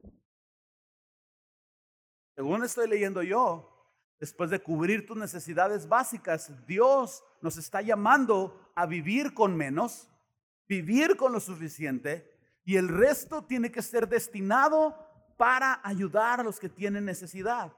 Según 2.36 2.64
estoy 2.64 2.88
leyendo 2.88 3.24
yo, 3.24 3.76
después 4.20 4.52
de 4.52 4.62
cubrir 4.62 5.06
tus 5.06 5.18
necesidades 5.18 5.88
básicas, 5.88 6.66
Dios 6.68 7.24
nos 7.42 7.58
está 7.58 7.82
llamando 7.82 8.72
a 8.76 8.86
vivir 8.86 9.34
con 9.34 9.58
menos, 9.58 10.08
vivir 10.68 11.18
con 11.18 11.34
lo 11.34 11.40
suficiente 11.40 12.38
y 12.64 12.76
el 12.76 12.88
resto 12.88 13.46
tiene 13.46 13.72
que 13.72 13.82
ser 13.82 14.08
destinado 14.08 15.07
para 15.38 15.80
ayudar 15.84 16.40
a 16.40 16.44
los 16.44 16.60
que 16.60 16.70
tienen 16.70 17.06
necesidad. 17.06 17.72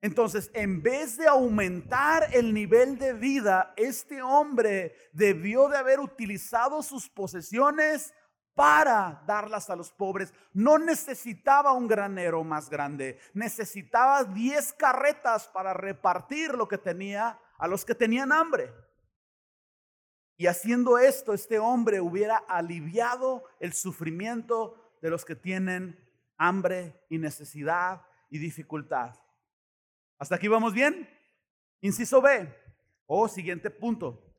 Entonces, 0.00 0.50
en 0.52 0.82
vez 0.82 1.16
de 1.16 1.26
aumentar 1.26 2.28
el 2.34 2.52
nivel 2.52 2.98
de 2.98 3.14
vida, 3.14 3.72
este 3.76 4.20
hombre 4.20 4.94
debió 5.12 5.68
de 5.68 5.78
haber 5.78 5.98
utilizado 5.98 6.82
sus 6.82 7.08
posesiones 7.08 8.12
para 8.54 9.22
darlas 9.26 9.70
a 9.70 9.76
los 9.76 9.90
pobres. 9.90 10.34
No 10.52 10.78
necesitaba 10.78 11.72
un 11.72 11.88
granero 11.88 12.44
más 12.44 12.68
grande, 12.68 13.18
necesitaba 13.32 14.24
10 14.24 14.74
carretas 14.74 15.48
para 15.48 15.72
repartir 15.72 16.54
lo 16.54 16.68
que 16.68 16.76
tenía 16.76 17.40
a 17.56 17.66
los 17.66 17.84
que 17.86 17.94
tenían 17.94 18.30
hambre. 18.30 18.72
Y 20.36 20.48
haciendo 20.48 20.98
esto, 20.98 21.32
este 21.32 21.58
hombre 21.58 22.00
hubiera 22.00 22.36
aliviado 22.36 23.44
el 23.58 23.72
sufrimiento 23.72 24.98
de 25.00 25.10
los 25.10 25.24
que 25.24 25.36
tienen 25.36 26.03
hambre 26.36 27.04
y 27.08 27.18
necesidad 27.18 28.02
y 28.30 28.38
dificultad. 28.38 29.14
¿Hasta 30.18 30.36
aquí 30.36 30.48
vamos 30.48 30.72
bien? 30.72 31.08
Inciso 31.80 32.20
B. 32.20 32.48
O 33.06 33.22
oh, 33.22 33.28
siguiente 33.28 33.70
punto. 33.70 34.34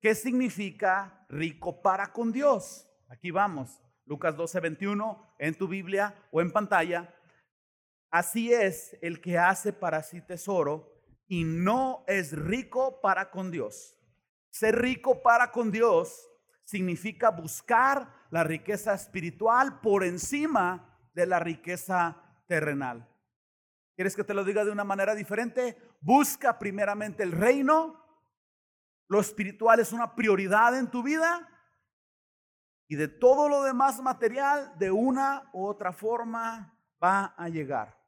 ¿Qué 0.00 0.14
significa 0.14 1.26
rico 1.28 1.82
para 1.82 2.12
con 2.12 2.30
Dios? 2.30 2.86
Aquí 3.08 3.30
vamos, 3.30 3.82
Lucas 4.04 4.36
12, 4.36 4.60
21, 4.60 5.34
en 5.38 5.54
tu 5.54 5.66
Biblia 5.66 6.14
o 6.30 6.40
en 6.40 6.52
pantalla. 6.52 7.14
Así 8.10 8.52
es 8.52 8.96
el 9.02 9.20
que 9.20 9.38
hace 9.38 9.72
para 9.72 10.02
sí 10.02 10.20
tesoro 10.20 10.94
y 11.26 11.44
no 11.44 12.04
es 12.06 12.32
rico 12.32 13.00
para 13.00 13.30
con 13.30 13.50
Dios. 13.50 13.98
Ser 14.50 14.80
rico 14.80 15.22
para 15.22 15.50
con 15.50 15.72
Dios 15.72 16.30
significa 16.64 17.30
buscar 17.30 18.08
la 18.30 18.44
riqueza 18.44 18.94
espiritual 18.94 19.80
por 19.80 20.04
encima 20.04 20.93
de 21.14 21.26
la 21.26 21.38
riqueza 21.38 22.16
terrenal. 22.46 23.08
¿Quieres 23.94 24.16
que 24.16 24.24
te 24.24 24.34
lo 24.34 24.44
diga 24.44 24.64
de 24.64 24.72
una 24.72 24.84
manera 24.84 25.14
diferente? 25.14 25.78
Busca 26.00 26.58
primeramente 26.58 27.22
el 27.22 27.32
reino. 27.32 28.02
Lo 29.08 29.20
espiritual 29.20 29.80
es 29.80 29.92
una 29.92 30.14
prioridad 30.14 30.76
en 30.76 30.90
tu 30.90 31.02
vida 31.02 31.48
y 32.88 32.96
de 32.96 33.08
todo 33.08 33.48
lo 33.48 33.62
demás 33.62 34.00
material, 34.02 34.72
de 34.78 34.90
una 34.90 35.48
u 35.52 35.64
otra 35.64 35.92
forma 35.92 36.76
va 37.02 37.34
a 37.36 37.48
llegar. 37.48 37.98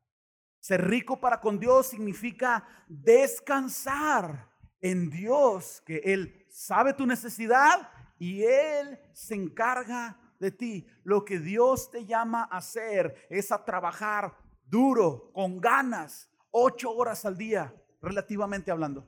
Ser 0.60 0.88
rico 0.88 1.20
para 1.20 1.40
con 1.40 1.58
Dios 1.58 1.88
significa 1.88 2.66
descansar 2.88 4.50
en 4.80 5.08
Dios, 5.10 5.82
que 5.86 5.98
Él 5.98 6.46
sabe 6.50 6.92
tu 6.92 7.06
necesidad 7.06 7.90
y 8.18 8.42
Él 8.42 8.98
se 9.12 9.34
encarga 9.34 10.18
de 10.38 10.50
ti. 10.50 10.86
Lo 11.04 11.24
que 11.24 11.38
Dios 11.38 11.90
te 11.90 12.04
llama 12.04 12.48
a 12.50 12.58
hacer 12.58 13.26
es 13.30 13.52
a 13.52 13.64
trabajar 13.64 14.36
duro, 14.64 15.30
con 15.32 15.60
ganas, 15.60 16.30
ocho 16.50 16.90
horas 16.90 17.24
al 17.24 17.36
día, 17.36 17.74
relativamente 18.00 18.70
hablando. 18.70 19.06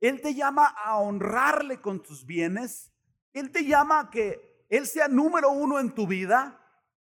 Él 0.00 0.20
te 0.20 0.34
llama 0.34 0.66
a 0.66 0.98
honrarle 0.98 1.80
con 1.80 2.02
tus 2.02 2.26
bienes. 2.26 2.92
Él 3.32 3.52
te 3.52 3.64
llama 3.64 4.00
a 4.00 4.10
que 4.10 4.66
Él 4.68 4.86
sea 4.86 5.06
número 5.06 5.50
uno 5.50 5.78
en 5.78 5.94
tu 5.94 6.06
vida. 6.06 6.58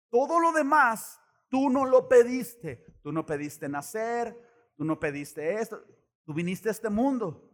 Todo 0.10 0.40
lo 0.40 0.52
demás, 0.52 1.20
tú 1.50 1.70
no 1.70 1.86
lo 1.86 2.10
pediste. 2.10 2.86
Tú 3.04 3.12
no 3.12 3.26
pediste 3.26 3.70
nacer, 3.70 4.36
tú 4.76 4.84
no 4.84 5.00
pediste 5.00 5.62
esto. 5.62 5.82
Tú 6.26 6.34
viniste 6.34 6.70
a 6.70 6.72
este 6.72 6.90
mundo. 6.90 7.50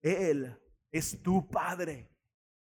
Él 0.00 0.56
es 0.92 1.20
tu 1.22 1.48
Padre. 1.48 2.13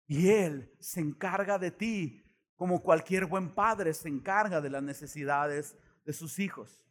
Y 0.07 0.29
Él 0.29 0.73
se 0.79 1.01
encarga 1.01 1.59
de 1.59 1.71
ti 1.71 2.23
como 2.57 2.81
cualquier 2.81 3.27
buen 3.27 3.53
padre 3.53 3.93
se 3.93 4.09
encarga 4.09 4.59
de 4.59 4.71
las 4.71 4.81
necesidades 4.81 5.77
de 6.05 6.11
sus 6.11 6.39
hijos. 6.39 6.83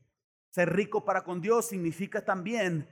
Ser 0.50 0.72
rico 0.72 1.04
para 1.04 1.24
con 1.24 1.40
Dios 1.40 1.66
significa 1.66 2.24
también 2.24 2.88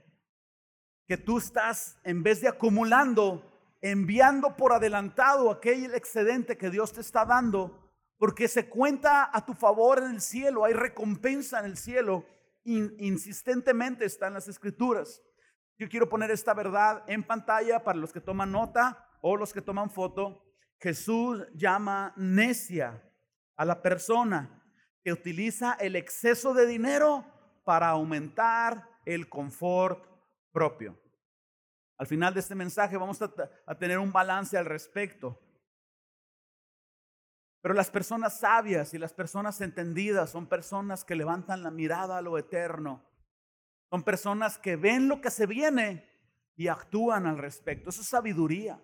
que 1.06 1.16
tú 1.16 1.38
estás, 1.38 1.98
en 2.02 2.22
vez 2.22 2.40
de 2.40 2.48
acumulando, 2.48 3.76
enviando 3.80 4.56
por 4.56 4.72
adelantado 4.72 5.50
aquel 5.50 5.94
excedente 5.94 6.58
que 6.58 6.70
Dios 6.70 6.92
te 6.92 7.00
está 7.00 7.24
dando, 7.24 7.92
porque 8.18 8.48
se 8.48 8.68
cuenta 8.68 9.30
a 9.32 9.44
tu 9.46 9.54
favor 9.54 9.98
en 9.98 10.10
el 10.10 10.20
cielo, 10.20 10.64
hay 10.64 10.72
recompensa 10.72 11.60
en 11.60 11.66
el 11.66 11.76
cielo, 11.76 12.26
insistentemente 12.64 14.04
está 14.04 14.26
en 14.26 14.34
las 14.34 14.48
escrituras. 14.48 15.22
Yo 15.78 15.88
quiero 15.88 16.08
poner 16.08 16.30
esta 16.30 16.54
verdad 16.54 17.04
en 17.06 17.22
pantalla 17.22 17.84
para 17.84 17.98
los 17.98 18.12
que 18.12 18.20
toman 18.20 18.50
nota 18.50 19.06
o 19.26 19.38
los 19.38 19.54
que 19.54 19.62
toman 19.62 19.88
foto. 19.88 20.44
Jesús 20.78 21.46
llama 21.54 22.12
necia 22.14 23.02
a 23.56 23.64
la 23.64 23.80
persona 23.80 24.62
que 25.02 25.12
utiliza 25.12 25.72
el 25.80 25.96
exceso 25.96 26.52
de 26.52 26.66
dinero 26.66 27.24
para 27.64 27.88
aumentar 27.88 28.86
el 29.06 29.30
confort 29.30 30.06
propio. 30.52 31.00
Al 31.96 32.06
final 32.06 32.34
de 32.34 32.40
este 32.40 32.54
mensaje 32.54 32.98
vamos 32.98 33.22
a, 33.22 33.74
tener 33.78 33.98
un 33.98 34.12
balance 34.12 34.58
al 34.58 34.66
respecto. 34.66 35.40
Pero 37.62 37.72
las 37.72 37.90
personas 37.90 38.40
sabias 38.40 38.92
y 38.92 38.98
las 38.98 39.14
personas 39.14 39.58
entendidas 39.62 40.28
son 40.28 40.46
personas 40.46 41.02
que 41.02 41.14
levantan 41.14 41.62
la 41.62 41.70
mirada 41.70 42.18
a 42.18 42.22
lo 42.22 42.36
eterno. 42.36 43.02
Son 43.88 44.02
personas 44.02 44.58
que 44.58 44.76
ven 44.76 45.08
lo 45.08 45.22
que 45.22 45.30
se 45.30 45.46
viene 45.46 46.10
y 46.56 46.68
actúan 46.68 47.24
al 47.24 47.38
respecto. 47.38 47.88
Eso 47.88 48.02
es 48.02 48.08
sabiduría. 48.08 48.78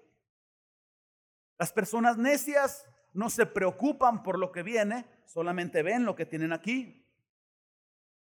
Las 1.60 1.74
personas 1.74 2.16
necias 2.16 2.88
no 3.12 3.28
se 3.28 3.44
preocupan 3.44 4.22
por 4.22 4.38
lo 4.38 4.50
que 4.50 4.62
viene, 4.62 5.04
solamente 5.26 5.82
ven 5.82 6.06
lo 6.06 6.16
que 6.16 6.24
tienen 6.24 6.54
aquí. 6.54 7.06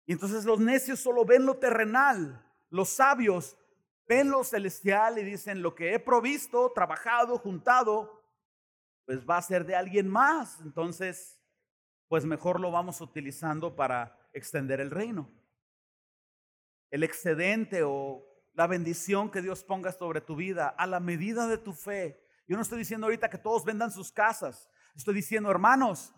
Y 0.05 0.11
entonces 0.11 0.45
los 0.45 0.59
necios 0.59 0.99
solo 0.99 1.25
ven 1.25 1.47
lo 1.47 1.57
terrenal, 1.57 2.45
los 2.69 2.89
sabios 2.89 3.57
ven 4.07 4.29
lo 4.29 4.43
celestial 4.43 5.17
y 5.17 5.23
dicen, 5.23 5.63
lo 5.63 5.73
que 5.73 5.95
he 5.95 5.99
provisto, 5.99 6.73
trabajado, 6.75 7.39
juntado, 7.39 8.23
pues 9.07 9.27
va 9.27 9.37
a 9.37 9.41
ser 9.41 9.65
de 9.65 9.75
alguien 9.75 10.07
más. 10.07 10.61
Entonces, 10.61 11.41
pues 12.09 12.25
mejor 12.25 12.59
lo 12.59 12.69
vamos 12.69 13.01
utilizando 13.01 13.75
para 13.75 14.15
extender 14.31 14.79
el 14.79 14.91
reino. 14.91 15.27
El 16.91 17.03
excedente 17.03 17.81
o 17.81 18.23
la 18.53 18.67
bendición 18.67 19.31
que 19.31 19.41
Dios 19.41 19.63
ponga 19.63 19.91
sobre 19.91 20.21
tu 20.21 20.35
vida 20.35 20.67
a 20.67 20.85
la 20.85 20.99
medida 20.99 21.47
de 21.47 21.57
tu 21.57 21.73
fe. 21.73 22.22
Yo 22.47 22.55
no 22.55 22.61
estoy 22.61 22.79
diciendo 22.79 23.07
ahorita 23.07 23.29
que 23.29 23.37
todos 23.37 23.63
vendan 23.63 23.91
sus 23.91 24.11
casas. 24.11 24.69
Estoy 24.95 25.15
diciendo, 25.15 25.49
hermanos, 25.49 26.13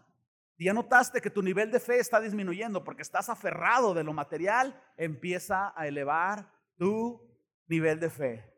ya 0.57 0.73
notaste 0.73 1.21
que 1.21 1.29
tu 1.29 1.41
nivel 1.41 1.71
de 1.71 1.79
fe 1.79 1.99
está 1.99 2.19
disminuyendo 2.19 2.83
porque 2.83 3.01
estás 3.01 3.29
aferrado 3.29 3.93
de 3.93 4.03
lo 4.03 4.13
material, 4.13 4.81
empieza 4.97 5.73
a 5.75 5.87
elevar 5.87 6.51
tu 6.77 7.21
nivel 7.67 7.99
de 7.99 8.09
fe. 8.09 8.53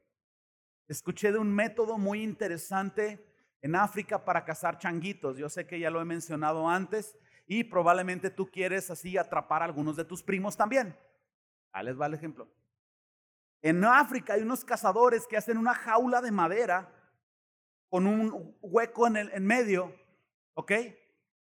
Escuché 0.88 1.32
de 1.32 1.40
un 1.40 1.54
método 1.54 1.98
muy 1.98 2.24
interesante 2.24 3.26
en 3.62 3.76
África 3.76 4.24
para 4.24 4.46
cazar 4.46 4.78
changuitos. 4.78 5.38
Yo 5.38 5.50
sé 5.50 5.66
que 5.66 5.80
ya 5.80 5.90
lo 5.90 6.00
he 6.00 6.06
mencionado 6.06 6.70
antes 6.70 7.18
y 7.48 7.64
probablemente 7.64 8.30
tú 8.30 8.50
quieres 8.50 8.90
así 8.90 9.18
atrapar 9.18 9.62
a 9.62 9.66
algunos 9.66 9.96
de 9.96 10.06
tus 10.06 10.24
primos 10.24 10.56
también. 10.56 10.98
Ahí 11.72 11.86
les 11.86 12.00
va 12.00 12.06
el 12.06 12.14
ejemplo. 12.14 12.48
En 13.62 13.84
África 13.84 14.34
hay 14.34 14.44
unos 14.44 14.64
cazadores 14.64 15.26
que 15.28 15.36
hacen 15.36 15.58
una 15.58 15.74
jaula 15.74 16.22
de 16.22 16.32
madera 16.32 16.94
con 17.90 18.08
un 18.08 18.58
hueco 18.62 19.08
en 19.08 19.18
el 19.18 19.32
en 19.34 19.46
medio 19.46 19.94
¿Ok? 20.60 20.72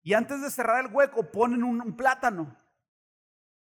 Y 0.02 0.14
antes 0.14 0.40
de 0.40 0.50
cerrar 0.50 0.86
el 0.86 0.92
hueco 0.92 1.30
ponen 1.30 1.62
un, 1.62 1.96
plátano. 1.98 2.56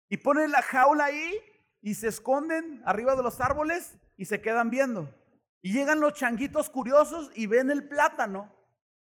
Y 0.08 0.16
ponen 0.16 0.50
la 0.50 0.62
jaula 0.62 1.04
ahí 1.04 1.32
y 1.80 1.94
se 1.94 2.08
esconden 2.08 2.82
arriba 2.84 3.14
de 3.14 3.22
los 3.22 3.40
árboles 3.40 3.96
y 4.16 4.24
se 4.24 4.40
quedan 4.40 4.68
viendo. 4.68 5.14
Y 5.62 5.72
llegan 5.72 6.00
los 6.00 6.14
changuitos 6.14 6.70
curiosos 6.70 7.30
y 7.36 7.46
ven 7.46 7.70
el 7.70 7.88
plátano 7.88 8.52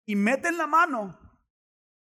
y 0.06 0.16
meten 0.16 0.58
la 0.58 0.66
mano 0.66 1.16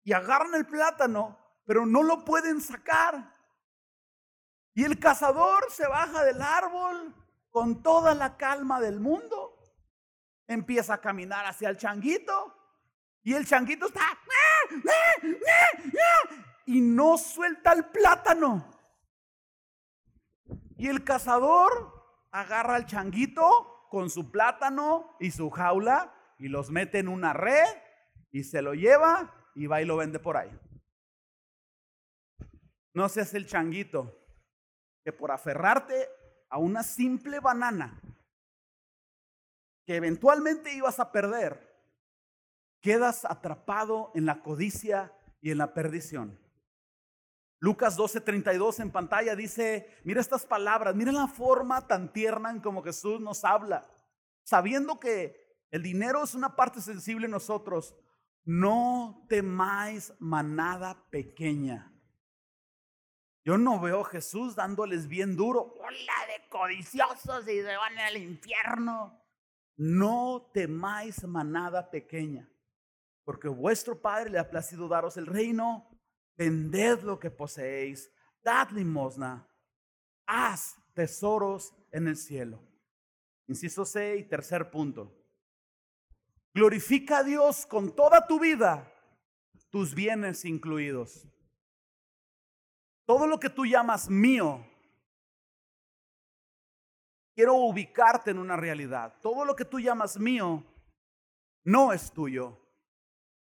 y 0.03 0.13
agarran 0.13 0.53
el 0.53 0.67
plátano, 0.67 1.39
pero 1.65 1.87
no 1.87 2.03
lo 2.03 2.23
pueden 2.23 2.61
sacar. 2.61 3.35
Y 4.75 4.83
el 4.83 4.99
cazador 4.99 5.71
se 5.71 5.87
baja 5.87 6.23
del 6.23 6.39
árbol 6.39 7.15
con 7.49 7.81
toda 7.81 8.13
la 8.13 8.37
calma 8.37 8.79
del 8.79 8.99
mundo, 8.99 9.52
empieza 10.47 10.95
a 10.95 11.01
caminar 11.01 11.45
hacia 11.45 11.69
el 11.69 11.77
changuito 11.77 12.55
y 13.23 13.33
el 13.33 13.45
changuito 13.45 13.87
está... 13.87 14.01
Y 16.65 16.81
no 16.81 17.17
suelta 17.17 17.73
el 17.73 17.85
plátano. 17.85 18.69
Y 20.77 20.87
el 20.87 21.03
cazador 21.03 21.93
agarra 22.31 22.75
al 22.75 22.85
changuito 22.85 23.87
con 23.89 24.09
su 24.09 24.31
plátano 24.31 25.15
y 25.19 25.31
su 25.31 25.49
jaula 25.49 26.13
y 26.39 26.47
los 26.47 26.71
mete 26.71 26.99
en 26.99 27.07
una 27.07 27.33
red 27.33 27.67
y 28.31 28.43
se 28.43 28.61
lo 28.61 28.73
lleva 28.73 29.33
y 29.55 29.67
va 29.67 29.81
y 29.81 29.85
lo 29.85 29.97
vende 29.97 30.19
por 30.19 30.37
ahí. 30.37 30.57
No 32.93 33.09
seas 33.09 33.33
el 33.33 33.45
changuito 33.45 34.19
que 35.03 35.13
por 35.13 35.31
aferrarte 35.31 36.09
a 36.49 36.57
una 36.57 36.83
simple 36.83 37.39
banana 37.39 38.01
que 39.85 39.95
eventualmente 39.95 40.73
ibas 40.73 40.99
a 40.99 41.11
perder, 41.11 41.73
quedas 42.81 43.25
atrapado 43.25 44.11
en 44.15 44.25
la 44.25 44.41
codicia 44.41 45.13
y 45.41 45.51
en 45.51 45.57
la 45.57 45.73
perdición. 45.73 46.39
Lucas 47.59 47.97
12:32 47.97 48.81
en 48.81 48.91
pantalla 48.91 49.35
dice, 49.35 49.87
mira 50.03 50.19
estas 50.19 50.45
palabras, 50.45 50.95
mira 50.95 51.13
la 51.13 51.27
forma 51.27 51.87
tan 51.87 52.11
tierna 52.11 52.51
en 52.51 52.59
como 52.59 52.83
Jesús 52.83 53.21
nos 53.21 53.45
habla, 53.45 53.89
sabiendo 54.43 54.99
que 54.99 55.65
el 55.71 55.81
dinero 55.81 56.23
es 56.23 56.35
una 56.35 56.55
parte 56.55 56.81
sensible 56.81 57.25
en 57.25 57.31
nosotros, 57.31 57.95
no 58.43 59.25
temáis 59.29 60.13
manada 60.19 61.09
pequeña. 61.09 61.89
Yo 63.45 63.57
no 63.57 63.79
veo 63.79 64.01
a 64.01 64.09
Jesús 64.09 64.55
dándoles 64.55 65.07
bien 65.07 65.35
duro, 65.35 65.73
hola 65.79 66.13
de 66.27 66.49
codiciosos 66.49 67.47
y 67.47 67.61
se 67.61 67.77
van 67.77 67.97
al 67.97 68.17
infierno. 68.17 69.22
No 69.75 70.49
temáis 70.53 71.23
manada 71.23 71.89
pequeña 71.89 72.49
porque 73.23 73.47
vuestro 73.47 73.99
Padre 74.01 74.29
le 74.29 74.39
ha 74.39 74.49
placido 74.49 74.87
daros 74.87 75.17
el 75.17 75.25
reino, 75.25 75.89
vended 76.35 77.01
lo 77.01 77.19
que 77.19 77.31
poseéis, 77.31 78.11
dad 78.43 78.69
limosna, 78.71 79.47
haz 80.25 80.75
tesoros 80.93 81.73
en 81.91 82.07
el 82.07 82.17
cielo. 82.17 82.61
Inciso 83.47 83.85
6, 83.85 84.27
tercer 84.27 84.69
punto. 84.69 85.13
Glorifica 86.53 87.19
a 87.19 87.23
Dios 87.23 87.65
con 87.65 87.95
toda 87.95 88.27
tu 88.27 88.39
vida, 88.39 88.91
tus 89.69 89.95
bienes 89.95 90.45
incluidos. 90.45 91.27
Todo 93.05 93.27
lo 93.27 93.39
que 93.39 93.49
tú 93.49 93.65
llamas 93.65 94.09
mío, 94.09 94.65
quiero 97.35 97.55
ubicarte 97.55 98.31
en 98.31 98.39
una 98.39 98.55
realidad. 98.55 99.15
Todo 99.21 99.45
lo 99.45 99.55
que 99.55 99.65
tú 99.65 99.79
llamas 99.79 100.17
mío 100.17 100.63
no 101.63 101.93
es 101.93 102.11
tuyo 102.11 102.59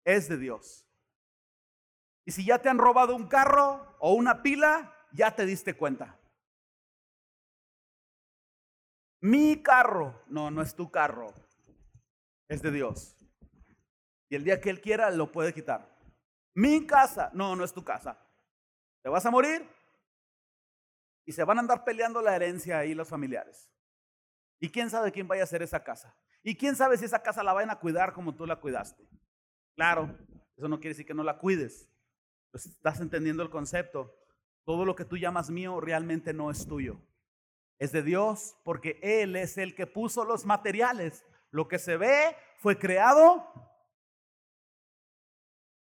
es 0.04 0.28
de 0.28 0.38
Dios. 0.38 0.86
Y 2.26 2.32
si 2.32 2.44
ya 2.44 2.58
te 2.58 2.68
han 2.68 2.78
robado 2.78 3.14
un 3.14 3.28
carro 3.28 3.96
o 4.00 4.14
una 4.14 4.42
pila, 4.42 4.94
ya 5.12 5.34
te 5.34 5.44
diste 5.44 5.74
cuenta. 5.74 6.18
Mi 9.20 9.62
carro, 9.62 10.22
no, 10.28 10.50
no 10.50 10.62
es 10.62 10.74
tu 10.74 10.90
carro, 10.90 11.32
es 12.48 12.62
de 12.62 12.70
Dios. 12.70 13.16
Y 14.28 14.36
el 14.36 14.44
día 14.44 14.60
que 14.60 14.70
Él 14.70 14.80
quiera, 14.80 15.10
lo 15.10 15.32
puede 15.32 15.54
quitar. 15.54 15.94
Mi 16.54 16.86
casa, 16.86 17.30
no, 17.32 17.56
no 17.56 17.64
es 17.64 17.72
tu 17.72 17.82
casa. 17.82 18.18
Te 19.02 19.08
vas 19.08 19.24
a 19.26 19.30
morir 19.30 19.66
y 21.26 21.32
se 21.32 21.44
van 21.44 21.58
a 21.58 21.60
andar 21.60 21.84
peleando 21.84 22.20
la 22.20 22.36
herencia 22.36 22.78
ahí 22.78 22.94
los 22.94 23.08
familiares. 23.08 23.73
Y 24.60 24.70
quién 24.70 24.90
sabe 24.90 25.12
quién 25.12 25.28
vaya 25.28 25.42
a 25.42 25.44
hacer 25.44 25.62
esa 25.62 25.82
casa. 25.82 26.16
Y 26.42 26.56
quién 26.56 26.76
sabe 26.76 26.96
si 26.98 27.04
esa 27.04 27.22
casa 27.22 27.42
la 27.42 27.52
vayan 27.52 27.70
a 27.70 27.78
cuidar 27.78 28.12
como 28.12 28.34
tú 28.34 28.46
la 28.46 28.60
cuidaste. 28.60 29.08
Claro, 29.74 30.16
eso 30.56 30.68
no 30.68 30.76
quiere 30.78 30.90
decir 30.90 31.06
que 31.06 31.14
no 31.14 31.22
la 31.22 31.38
cuides. 31.38 31.88
Estás 32.52 33.00
entendiendo 33.00 33.42
el 33.42 33.50
concepto. 33.50 34.14
Todo 34.64 34.84
lo 34.84 34.94
que 34.94 35.04
tú 35.04 35.16
llamas 35.16 35.50
mío 35.50 35.80
realmente 35.80 36.32
no 36.32 36.50
es 36.50 36.66
tuyo. 36.66 37.00
Es 37.78 37.92
de 37.92 38.02
Dios 38.02 38.56
porque 38.64 38.98
Él 39.02 39.36
es 39.36 39.58
el 39.58 39.74
que 39.74 39.86
puso 39.86 40.24
los 40.24 40.44
materiales. 40.44 41.24
Lo 41.50 41.68
que 41.68 41.78
se 41.78 41.96
ve 41.96 42.36
fue 42.58 42.78
creado. 42.78 43.44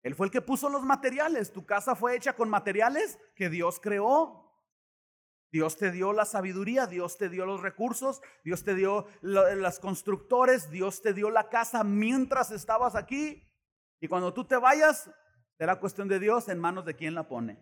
Él 0.04 0.16
fue 0.16 0.28
el 0.28 0.32
que 0.32 0.42
puso 0.42 0.70
los 0.70 0.84
materiales. 0.84 1.52
Tu 1.52 1.66
casa 1.66 1.96
fue 1.96 2.16
hecha 2.16 2.34
con 2.34 2.50
materiales 2.50 3.20
que 3.36 3.50
Dios 3.50 3.80
creó. 3.80 4.49
Dios 5.52 5.78
te 5.78 5.92
dio 5.92 6.14
la 6.14 6.26
sabiduría, 6.26 6.86
Dios 6.86 7.18
te 7.18 7.30
dio 7.30 7.46
los 7.46 7.62
recursos, 7.62 8.22
Dios 8.44 8.64
te 8.64 8.76
dio 8.76 9.08
las 9.22 9.80
constructores, 9.80 10.70
Dios 10.70 11.02
te 11.02 11.14
dio 11.14 11.30
la 11.32 11.50
casa 11.50 11.84
mientras 11.84 12.52
estabas 12.52 12.96
aquí. 12.96 13.44
Y 14.00 14.08
cuando 14.08 14.34
tú 14.34 14.46
te 14.46 14.58
vayas, 14.58 15.10
será 15.58 15.80
cuestión 15.80 16.08
de 16.08 16.20
Dios 16.20 16.50
en 16.50 16.60
manos 16.60 16.86
de 16.86 16.96
quien 16.96 17.16
la 17.16 17.28
pone. 17.28 17.60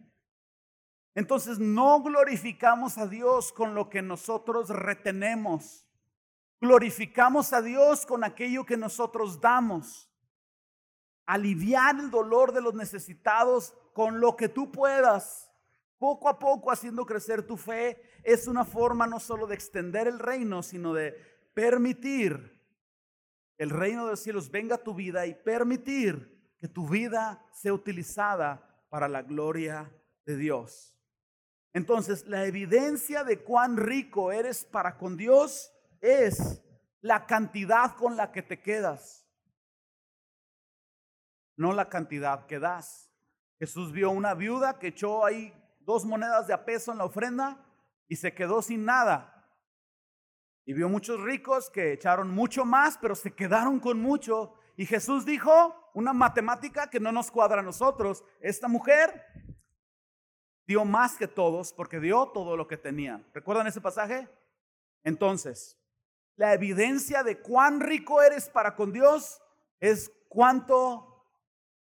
Entonces 1.15 1.57
no 1.57 2.03
glorificamos 2.03 2.97
a 2.97 3.07
Dios 3.07 3.51
con 3.51 3.73
lo 3.73 3.89
que 3.89 4.01
nosotros 4.01 4.69
retenemos. 4.69 5.87
Glorificamos 6.59 7.53
a 7.53 7.61
Dios 7.61 8.05
con 8.05 8.23
aquello 8.23 8.65
que 8.65 8.77
nosotros 8.77 9.39
damos. 9.39 10.11
Aliviar 11.25 11.99
el 11.99 12.11
dolor 12.11 12.51
de 12.51 12.61
los 12.61 12.73
necesitados 12.73 13.73
con 13.93 14.19
lo 14.19 14.35
que 14.35 14.49
tú 14.49 14.71
puedas. 14.71 15.46
Poco 15.97 16.29
a 16.29 16.37
poco 16.37 16.71
haciendo 16.71 17.05
crecer 17.05 17.45
tu 17.45 17.57
fe 17.57 18.01
es 18.23 18.47
una 18.47 18.63
forma 18.63 19.07
no 19.07 19.19
solo 19.19 19.47
de 19.47 19.55
extender 19.55 20.07
el 20.07 20.19
reino, 20.19 20.61
sino 20.61 20.93
de 20.93 21.13
permitir 21.53 22.57
el 23.57 23.71
reino 23.71 24.05
de 24.05 24.11
los 24.11 24.19
cielos 24.19 24.51
venga 24.51 24.75
a 24.75 24.83
tu 24.83 24.93
vida 24.93 25.25
y 25.25 25.33
permitir 25.33 26.55
que 26.59 26.67
tu 26.67 26.87
vida 26.87 27.43
sea 27.51 27.73
utilizada 27.73 28.85
para 28.89 29.07
la 29.07 29.23
gloria 29.23 29.91
de 30.25 30.37
Dios. 30.37 30.95
Entonces, 31.73 32.25
la 32.27 32.45
evidencia 32.45 33.23
de 33.23 33.43
cuán 33.43 33.77
rico 33.77 34.31
eres 34.31 34.63
para 34.65 34.97
con 34.97 35.17
Dios 35.17 35.71
es 36.01 36.63
la 37.01 37.25
cantidad 37.25 37.95
con 37.95 38.15
la 38.15 38.31
que 38.31 38.41
te 38.41 38.61
quedas, 38.61 39.27
no 41.55 41.73
la 41.73 41.89
cantidad 41.89 42.45
que 42.45 42.59
das. 42.59 43.11
Jesús 43.59 43.91
vio 43.91 44.11
una 44.11 44.35
viuda 44.35 44.77
que 44.77 44.87
echó 44.87 45.25
ahí 45.25 45.53
dos 45.87 46.03
monedas 46.03 46.47
de 46.47 46.53
a 46.53 46.65
peso 46.65 46.91
en 46.91 46.97
la 46.97 47.05
ofrenda 47.05 47.65
y 48.09 48.17
se 48.17 48.33
quedó 48.33 48.61
sin 48.61 48.83
nada. 48.83 49.33
Y 50.65 50.73
vio 50.73 50.89
muchos 50.89 51.21
ricos 51.21 51.69
que 51.69 51.93
echaron 51.93 52.29
mucho 52.29 52.65
más, 52.65 52.97
pero 52.97 53.15
se 53.15 53.31
quedaron 53.31 53.79
con 53.79 54.01
mucho. 54.01 54.53
Y 54.75 54.85
Jesús 54.85 55.25
dijo 55.25 55.73
una 55.93 56.11
matemática 56.11 56.89
que 56.89 56.99
no 56.99 57.13
nos 57.13 57.31
cuadra 57.31 57.61
a 57.61 57.63
nosotros. 57.63 58.25
Esta 58.41 58.67
mujer 58.67 59.23
dio 60.67 60.83
más 60.83 61.15
que 61.15 61.29
todos 61.29 61.71
porque 61.71 62.01
dio 62.01 62.27
todo 62.33 62.57
lo 62.57 62.67
que 62.67 62.75
tenía. 62.75 63.25
¿Recuerdan 63.33 63.67
ese 63.67 63.79
pasaje? 63.79 64.27
Entonces, 65.05 65.79
la 66.35 66.53
evidencia 66.53 67.23
de 67.23 67.39
cuán 67.39 67.79
rico 67.79 68.21
eres 68.21 68.49
para 68.49 68.75
con 68.75 68.91
Dios 68.91 69.41
es 69.79 70.11
cuánto, 70.27 71.25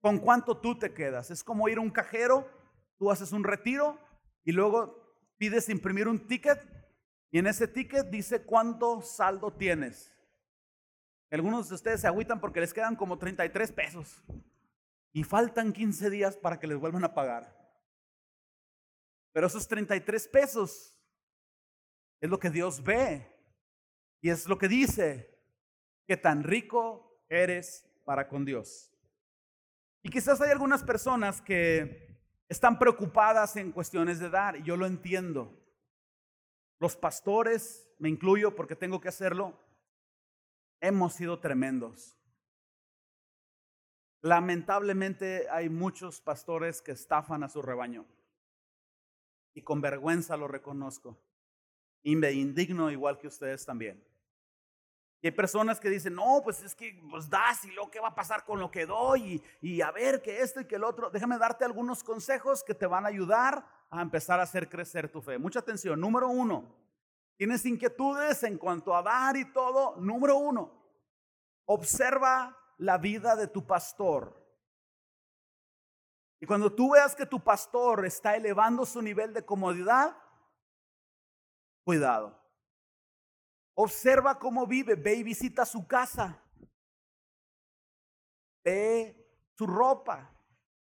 con 0.02 0.18
cuánto 0.18 0.58
tú 0.58 0.78
te 0.78 0.92
quedas. 0.92 1.30
Es 1.30 1.42
como 1.42 1.66
ir 1.70 1.78
a 1.78 1.80
un 1.80 1.90
cajero, 1.90 2.55
tú 2.98 3.10
haces 3.10 3.32
un 3.32 3.44
retiro 3.44 3.98
y 4.44 4.52
luego 4.52 5.06
pides 5.38 5.68
imprimir 5.68 6.08
un 6.08 6.26
ticket 6.26 6.60
y 7.30 7.38
en 7.38 7.46
ese 7.46 7.68
ticket 7.68 8.08
dice 8.08 8.44
cuánto 8.44 9.02
saldo 9.02 9.52
tienes. 9.52 10.12
Algunos 11.30 11.68
de 11.68 11.74
ustedes 11.74 12.00
se 12.00 12.06
agüitan 12.06 12.40
porque 12.40 12.60
les 12.60 12.72
quedan 12.72 12.96
como 12.96 13.18
33 13.18 13.72
pesos 13.72 14.24
y 15.12 15.24
faltan 15.24 15.72
15 15.72 16.08
días 16.10 16.36
para 16.36 16.58
que 16.58 16.66
les 16.66 16.78
vuelvan 16.78 17.04
a 17.04 17.14
pagar. 17.14 17.54
Pero 19.32 19.48
esos 19.48 19.66
33 19.68 20.28
pesos 20.28 20.98
es 22.20 22.30
lo 22.30 22.38
que 22.38 22.48
Dios 22.48 22.82
ve 22.82 23.30
y 24.22 24.30
es 24.30 24.48
lo 24.48 24.56
que 24.56 24.68
dice 24.68 25.38
que 26.06 26.16
tan 26.16 26.42
rico 26.42 27.20
eres 27.28 27.86
para 28.04 28.28
con 28.28 28.44
Dios. 28.44 28.92
Y 30.02 30.08
quizás 30.08 30.40
hay 30.40 30.50
algunas 30.50 30.84
personas 30.84 31.42
que 31.42 32.05
están 32.48 32.78
preocupadas 32.78 33.56
en 33.56 33.72
cuestiones 33.72 34.18
de 34.18 34.30
dar, 34.30 34.56
y 34.56 34.62
yo 34.62 34.76
lo 34.76 34.86
entiendo. 34.86 35.52
Los 36.78 36.96
pastores, 36.96 37.88
me 37.98 38.08
incluyo 38.08 38.54
porque 38.54 38.76
tengo 38.76 39.00
que 39.00 39.08
hacerlo, 39.08 39.58
hemos 40.80 41.14
sido 41.14 41.40
tremendos. 41.40 42.16
Lamentablemente 44.20 45.48
hay 45.50 45.68
muchos 45.68 46.20
pastores 46.20 46.82
que 46.82 46.92
estafan 46.92 47.42
a 47.42 47.48
su 47.48 47.62
rebaño 47.62 48.04
y 49.54 49.62
con 49.62 49.80
vergüenza 49.80 50.36
lo 50.36 50.48
reconozco. 50.48 51.18
Indigno 52.02 52.90
igual 52.90 53.18
que 53.18 53.28
ustedes 53.28 53.64
también. 53.64 54.04
Hay 55.26 55.32
personas 55.32 55.80
que 55.80 55.90
dicen, 55.90 56.14
no, 56.14 56.40
pues 56.42 56.62
es 56.62 56.74
que 56.74 57.00
pues 57.10 57.28
das 57.28 57.64
y 57.64 57.70
lo 57.72 57.90
que 57.90 58.00
va 58.00 58.08
a 58.08 58.14
pasar 58.14 58.44
con 58.44 58.58
lo 58.58 58.70
que 58.70 58.86
doy 58.86 59.42
y, 59.60 59.74
y 59.74 59.80
a 59.82 59.90
ver 59.90 60.22
que 60.22 60.40
esto 60.40 60.60
y 60.60 60.66
que 60.66 60.76
el 60.76 60.84
otro. 60.84 61.10
Déjame 61.10 61.38
darte 61.38 61.64
algunos 61.64 62.04
consejos 62.04 62.62
que 62.62 62.74
te 62.74 62.86
van 62.86 63.04
a 63.04 63.08
ayudar 63.08 63.66
a 63.90 64.02
empezar 64.02 64.40
a 64.40 64.44
hacer 64.44 64.68
crecer 64.68 65.10
tu 65.10 65.20
fe. 65.20 65.38
Mucha 65.38 65.60
atención. 65.60 66.00
Número 66.00 66.28
uno, 66.28 66.74
tienes 67.36 67.64
inquietudes 67.66 68.42
en 68.42 68.58
cuanto 68.58 68.94
a 68.94 69.02
dar 69.02 69.36
y 69.36 69.52
todo. 69.52 69.96
Número 69.96 70.36
uno, 70.36 70.72
observa 71.64 72.56
la 72.78 72.98
vida 72.98 73.36
de 73.36 73.48
tu 73.48 73.66
pastor. 73.66 74.44
Y 76.40 76.46
cuando 76.46 76.72
tú 76.72 76.92
veas 76.92 77.16
que 77.16 77.26
tu 77.26 77.40
pastor 77.40 78.04
está 78.04 78.36
elevando 78.36 78.84
su 78.84 79.00
nivel 79.00 79.32
de 79.32 79.44
comodidad, 79.44 80.16
cuidado. 81.84 82.45
Observa 83.78 84.38
cómo 84.38 84.66
vive, 84.66 84.94
ve 84.94 85.16
y 85.16 85.22
visita 85.22 85.66
su 85.66 85.86
casa. 85.86 86.42
Ve 88.64 89.50
su 89.52 89.66
ropa. 89.66 90.32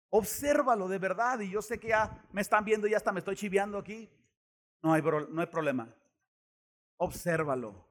Obsérvalo 0.10 0.89
de 0.89 1.00
verdad. 1.00 1.39
Y 1.39 1.50
yo 1.50 1.62
sé 1.62 1.80
que 1.80 1.88
ya 1.88 2.28
me 2.34 2.41
están 2.41 2.65
viendo 2.65 2.86
y 2.86 2.93
hasta 2.93 3.13
me 3.13 3.19
estoy 3.19 3.38
chiviando 3.38 3.78
aquí. 3.78 4.10
No 4.82 4.91
hay, 4.91 5.02
no 5.02 5.39
hay 5.39 5.48
problema. 5.48 5.96
Obsérvalo. 6.98 7.88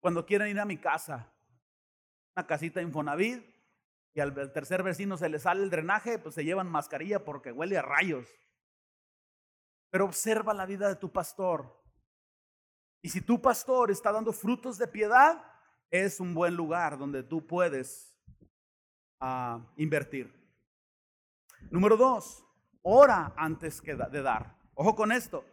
Cuando 0.00 0.26
quieren 0.26 0.48
ir 0.48 0.58
a 0.58 0.64
mi 0.64 0.76
casa, 0.76 1.32
una 2.36 2.46
casita 2.46 2.82
Infonavit, 2.82 3.54
y 4.12 4.20
al 4.20 4.52
tercer 4.52 4.82
vecino 4.82 5.16
se 5.16 5.28
le 5.28 5.38
sale 5.38 5.62
el 5.62 5.70
drenaje, 5.70 6.18
pues 6.18 6.34
se 6.34 6.44
llevan 6.44 6.70
mascarilla 6.70 7.24
porque 7.24 7.52
huele 7.52 7.78
a 7.78 7.82
rayos. 7.82 8.28
Pero 9.90 10.04
observa 10.04 10.52
la 10.52 10.66
vida 10.66 10.88
de 10.88 10.96
tu 10.96 11.12
pastor. 11.12 11.83
Y 13.04 13.10
si 13.10 13.20
tu 13.20 13.38
pastor 13.38 13.90
está 13.90 14.10
dando 14.10 14.32
frutos 14.32 14.78
de 14.78 14.88
piedad, 14.88 15.44
es 15.90 16.20
un 16.20 16.32
buen 16.32 16.54
lugar 16.54 16.96
donde 16.96 17.22
tú 17.22 17.46
puedes 17.46 18.16
uh, 19.20 19.60
invertir. 19.76 20.32
Número 21.70 21.98
dos, 21.98 22.42
ora 22.80 23.34
antes 23.36 23.82
de 23.82 24.22
dar. 24.22 24.56
Ojo 24.72 24.96
con 24.96 25.12
esto. 25.12 25.44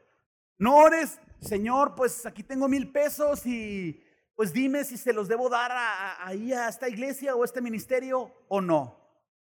No 0.57 0.77
ores, 0.77 1.19
Señor, 1.41 1.93
pues 1.93 2.25
aquí 2.25 2.41
tengo 2.41 2.69
mil 2.69 2.89
pesos 2.89 3.45
y 3.45 4.01
pues 4.33 4.53
dime 4.53 4.85
si 4.85 4.95
se 4.95 5.11
los 5.11 5.27
debo 5.27 5.49
dar 5.49 5.73
ahí 6.21 6.53
a, 6.53 6.69
esta 6.69 6.87
iglesia 6.87 7.35
o 7.35 7.43
este 7.43 7.59
ministerio 7.59 8.31
o 8.47 8.61
no. 8.61 8.97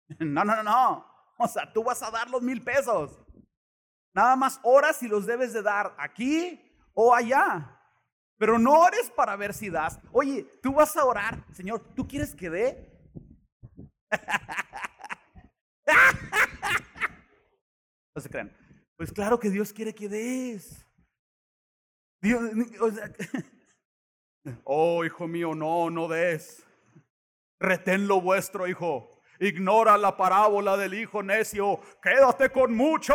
No, 0.20 0.44
no, 0.44 0.56
no, 0.56 0.64
no. 0.64 1.06
O 1.38 1.48
sea, 1.48 1.72
tú 1.72 1.84
vas 1.84 2.02
a 2.02 2.10
dar 2.10 2.28
los 2.28 2.42
mil 2.42 2.64
pesos. 2.64 3.22
Nada 4.16 4.36
más 4.36 4.60
oras 4.64 4.98
si 4.98 5.08
los 5.08 5.28
debes 5.28 5.54
de 5.54 5.62
dar 5.62 5.94
aquí 6.00 6.60
o 6.96 7.14
allá. 7.14 7.76
Pero 8.40 8.58
no 8.58 8.80
ores 8.80 9.12
para 9.12 9.36
ver 9.36 9.54
si 9.54 9.70
das. 9.70 10.00
Oye, 10.14 10.44
tú 10.64 10.74
vas 10.74 10.96
a 10.96 11.04
orar, 11.04 11.46
Señor, 11.52 11.82
¿tú 11.94 12.08
quieres 12.08 12.34
que 12.34 12.50
dé? 12.50 12.90
No 18.16 18.22
se 18.24 18.30
crean. 18.30 18.52
Pues 18.98 19.14
claro 19.14 19.40
que 19.40 19.50
Dios 19.50 19.72
quiere 19.72 19.96
que 19.96 20.10
des. 20.10 20.86
Dios, 22.22 22.42
Oh, 24.66 25.06
hijo 25.06 25.28
mío, 25.28 25.56
no, 25.56 25.90
no 25.90 26.08
des. 26.08 26.66
Retén 27.62 28.08
lo 28.08 28.20
vuestro, 28.20 28.68
hijo. 28.68 29.22
Ignora 29.40 29.98
la 29.98 30.18
parábola 30.18 30.76
del 30.76 30.96
hijo 30.96 31.24
necio. 31.24 31.80
Quédate 32.02 32.52
con 32.52 32.76
mucho. 32.76 33.14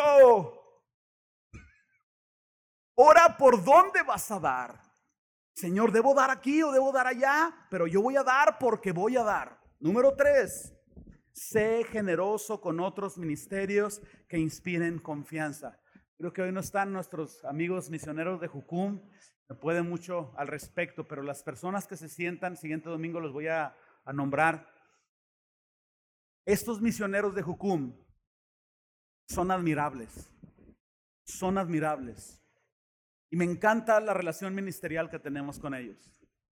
Ora 2.97 3.37
por 3.37 3.63
dónde 3.63 4.03
vas 4.03 4.31
a 4.31 4.41
dar. 4.41 4.94
Señor, 5.55 5.93
¿debo 5.93 6.15
dar 6.15 6.31
aquí 6.31 6.63
o 6.63 6.73
debo 6.73 6.91
dar 6.91 7.07
allá? 7.07 7.55
Pero 7.71 7.87
yo 7.87 8.03
voy 8.03 8.17
a 8.17 8.25
dar 8.25 8.59
porque 8.59 8.91
voy 8.91 9.17
a 9.17 9.23
dar. 9.23 9.61
Número 9.79 10.15
tres, 10.17 10.75
sé 11.33 11.85
generoso 11.85 12.61
con 12.61 12.81
otros 12.81 13.17
ministerios 13.19 14.03
que 14.29 14.39
inspiren 14.39 14.99
confianza. 14.99 15.81
Creo 16.19 16.33
que 16.33 16.43
hoy 16.43 16.53
no 16.53 16.61
están 16.61 16.93
nuestros 16.93 17.45
amigos 17.45 17.89
misioneros 17.89 18.41
de 18.41 18.49
Jucum, 18.49 19.01
me 19.49 19.55
pueden 19.55 19.89
mucho 19.89 20.33
al 20.37 20.49
respecto, 20.49 21.07
pero 21.07 21.23
las 21.23 21.43
personas 21.43 21.87
que 21.87 21.97
se 21.97 22.09
sientan, 22.09 22.57
siguiente 22.57 22.89
domingo 22.89 23.21
los 23.21 23.33
voy 23.33 23.47
a, 23.47 23.77
a 24.05 24.13
nombrar. 24.13 24.69
Estos 26.47 26.81
misioneros 26.81 27.35
de 27.35 27.43
Jucum 27.43 27.95
son 29.29 29.51
admirables, 29.51 30.31
son 31.25 31.59
admirables. 31.59 32.44
Y 33.35 33.37
me 33.37 33.45
encanta 33.45 33.99
la 33.99 34.15
relación 34.15 34.55
ministerial 34.55 35.11
que 35.11 35.19
tenemos 35.19 35.59
con 35.59 35.75
ellos. 35.75 35.99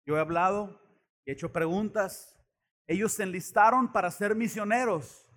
Yo 0.03 0.17
he 0.17 0.19
hablado, 0.19 0.81
he 1.27 1.33
hecho 1.33 1.53
preguntas. 1.53 2.35
Ellos 2.87 3.11
se 3.11 3.21
enlistaron 3.21 3.91
para 3.91 4.09
ser 4.09 4.33
misioneros. 4.33 5.29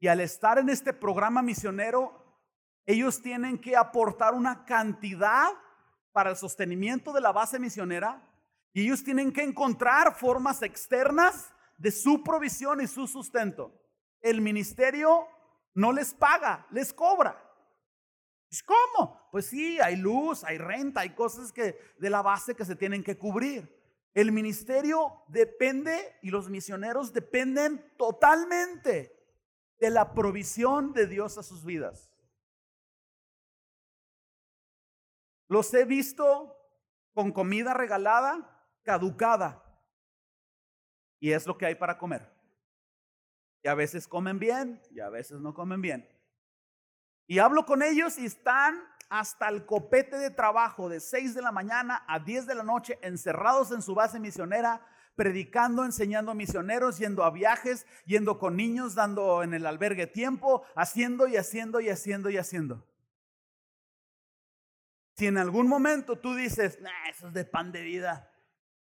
Y 0.00 0.08
al 0.08 0.18
estar 0.18 0.58
en 0.58 0.68
este 0.68 0.92
programa 0.92 1.40
misionero, 1.40 2.42
ellos 2.84 3.22
tienen 3.22 3.58
que 3.60 3.76
aportar 3.76 4.34
una 4.34 4.64
cantidad 4.64 5.46
para 6.10 6.30
el 6.30 6.36
sostenimiento 6.36 7.12
de 7.12 7.20
la 7.20 7.30
base 7.30 7.60
misionera. 7.60 8.20
Y 8.72 8.86
ellos 8.86 9.04
tienen 9.04 9.30
que 9.30 9.44
encontrar 9.44 10.16
formas 10.16 10.62
externas 10.62 11.54
de 11.76 11.92
su 11.92 12.24
provisión 12.24 12.80
y 12.80 12.88
su 12.88 13.06
sustento. 13.06 13.72
El 14.20 14.40
ministerio 14.40 15.28
no 15.74 15.92
les 15.92 16.12
paga, 16.12 16.66
les 16.72 16.92
cobra. 16.92 17.47
Pues, 18.48 18.62
¿Cómo? 18.62 19.28
Pues 19.30 19.46
sí, 19.46 19.78
hay 19.80 19.96
luz, 19.96 20.44
hay 20.44 20.58
renta, 20.58 21.00
hay 21.00 21.10
cosas 21.10 21.52
que 21.52 21.78
de 21.98 22.10
la 22.10 22.22
base 22.22 22.54
que 22.54 22.64
se 22.64 22.76
tienen 22.76 23.04
que 23.04 23.18
cubrir. 23.18 23.76
El 24.14 24.32
ministerio 24.32 25.22
depende 25.28 26.18
y 26.22 26.30
los 26.30 26.48
misioneros 26.48 27.12
dependen 27.12 27.94
totalmente 27.96 29.14
de 29.78 29.90
la 29.90 30.14
provisión 30.14 30.92
de 30.92 31.06
Dios 31.06 31.38
a 31.38 31.42
sus 31.42 31.64
vidas. 31.64 32.10
Los 35.46 35.72
he 35.74 35.84
visto 35.84 36.56
con 37.12 37.32
comida 37.32 37.74
regalada, 37.74 38.66
caducada. 38.82 39.64
Y 41.20 41.32
es 41.32 41.46
lo 41.46 41.58
que 41.58 41.66
hay 41.66 41.74
para 41.74 41.98
comer. 41.98 42.32
Y 43.62 43.68
a 43.68 43.74
veces 43.74 44.06
comen 44.06 44.38
bien 44.38 44.80
y 44.90 45.00
a 45.00 45.08
veces 45.08 45.40
no 45.40 45.52
comen 45.52 45.80
bien. 45.82 46.17
Y 47.28 47.38
hablo 47.38 47.66
con 47.66 47.82
ellos 47.82 48.18
y 48.18 48.24
están 48.24 48.82
hasta 49.10 49.48
el 49.48 49.66
copete 49.66 50.16
de 50.16 50.30
trabajo 50.30 50.88
de 50.88 50.98
6 50.98 51.34
de 51.34 51.42
la 51.42 51.52
mañana 51.52 52.02
a 52.08 52.18
10 52.18 52.46
de 52.46 52.54
la 52.54 52.62
noche 52.62 52.98
encerrados 53.02 53.70
en 53.70 53.82
su 53.82 53.94
base 53.94 54.18
misionera, 54.18 54.80
predicando, 55.14 55.84
enseñando 55.84 56.32
a 56.32 56.34
misioneros, 56.34 56.96
yendo 56.98 57.24
a 57.24 57.30
viajes, 57.30 57.86
yendo 58.06 58.38
con 58.38 58.56
niños, 58.56 58.94
dando 58.94 59.42
en 59.42 59.52
el 59.52 59.66
albergue 59.66 60.06
tiempo, 60.06 60.64
haciendo 60.74 61.28
y 61.28 61.36
haciendo 61.36 61.80
y 61.80 61.90
haciendo 61.90 62.30
y 62.30 62.38
haciendo. 62.38 62.86
Si 65.16 65.26
en 65.26 65.36
algún 65.36 65.68
momento 65.68 66.16
tú 66.16 66.34
dices, 66.34 66.80
nah, 66.80 67.10
eso 67.10 67.28
es 67.28 67.34
de 67.34 67.44
pan 67.44 67.72
de 67.72 67.82
vida, 67.82 68.32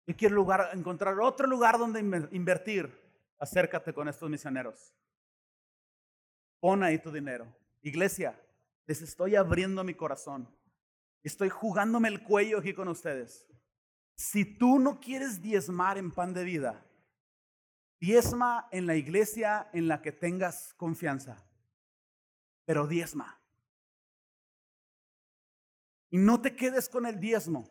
yo 0.06 0.16
quiero 0.16 0.36
lugar, 0.36 0.70
encontrar 0.74 1.20
otro 1.20 1.48
lugar 1.48 1.80
donde 1.80 2.00
invertir, 2.32 2.96
acércate 3.40 3.92
con 3.92 4.08
estos 4.08 4.30
misioneros. 4.30 4.94
Pon 6.60 6.84
ahí 6.84 7.00
tu 7.00 7.12
dinero. 7.12 7.59
Iglesia, 7.82 8.40
les 8.86 9.02
estoy 9.02 9.36
abriendo 9.36 9.84
mi 9.84 9.94
corazón. 9.94 10.50
Estoy 11.24 11.50
jugándome 11.50 12.08
el 12.08 12.24
cuello 12.24 12.60
aquí 12.60 12.74
con 12.74 12.88
ustedes. 12.88 13.46
Si 14.16 14.46
tú 14.58 14.80
no 14.80 15.00
quieres 15.00 15.42
diezmar 15.42 15.98
en 15.98 16.12
pan 16.12 16.34
de 16.34 16.44
vida, 16.44 16.86
diezma 18.00 18.68
en 18.72 18.86
la 18.86 18.96
iglesia 18.96 19.70
en 19.74 19.88
la 19.88 20.02
que 20.02 20.12
tengas 20.12 20.74
confianza, 20.74 21.46
pero 22.66 22.88
diezma. 22.88 23.40
Y 26.10 26.18
no 26.18 26.42
te 26.42 26.56
quedes 26.56 26.90
con 26.90 27.06
el 27.06 27.20
diezmo. 27.20 27.70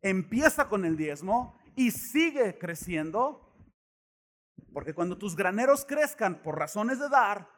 Empieza 0.00 0.68
con 0.68 0.84
el 0.84 0.96
diezmo 0.96 1.58
y 1.76 1.90
sigue 1.90 2.58
creciendo, 2.58 3.52
porque 4.72 4.94
cuando 4.94 5.18
tus 5.18 5.34
graneros 5.34 5.84
crezcan 5.84 6.42
por 6.42 6.58
razones 6.58 6.98
de 7.00 7.08
dar, 7.08 7.53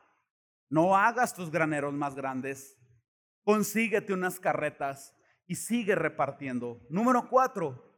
no 0.68 0.96
hagas 0.96 1.34
tus 1.34 1.50
graneros 1.50 1.94
más 1.94 2.14
grandes. 2.14 2.76
Consíguete 3.44 4.12
unas 4.12 4.40
carretas 4.40 5.14
y 5.46 5.54
sigue 5.54 5.94
repartiendo. 5.94 6.80
Número 6.88 7.28
cuatro, 7.28 7.94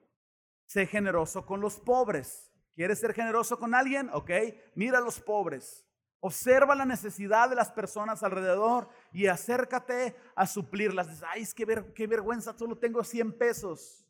sé 0.66 0.86
generoso 0.86 1.46
con 1.46 1.60
los 1.60 1.78
pobres. 1.80 2.52
¿Quieres 2.74 3.00
ser 3.00 3.14
generoso 3.14 3.58
con 3.58 3.74
alguien? 3.74 4.10
Ok, 4.12 4.30
mira 4.74 4.98
a 4.98 5.00
los 5.00 5.20
pobres. 5.20 5.84
Observa 6.20 6.74
la 6.74 6.84
necesidad 6.84 7.48
de 7.48 7.56
las 7.56 7.70
personas 7.70 8.22
alrededor 8.22 8.88
y 9.12 9.26
acércate 9.28 10.16
a 10.34 10.46
suplirlas. 10.46 11.22
Ay, 11.22 11.42
es 11.42 11.54
que 11.54 11.64
ver, 11.64 11.92
qué 11.94 12.06
vergüenza, 12.06 12.56
solo 12.56 12.76
tengo 12.76 13.02
100 13.04 13.38
pesos. 13.38 14.04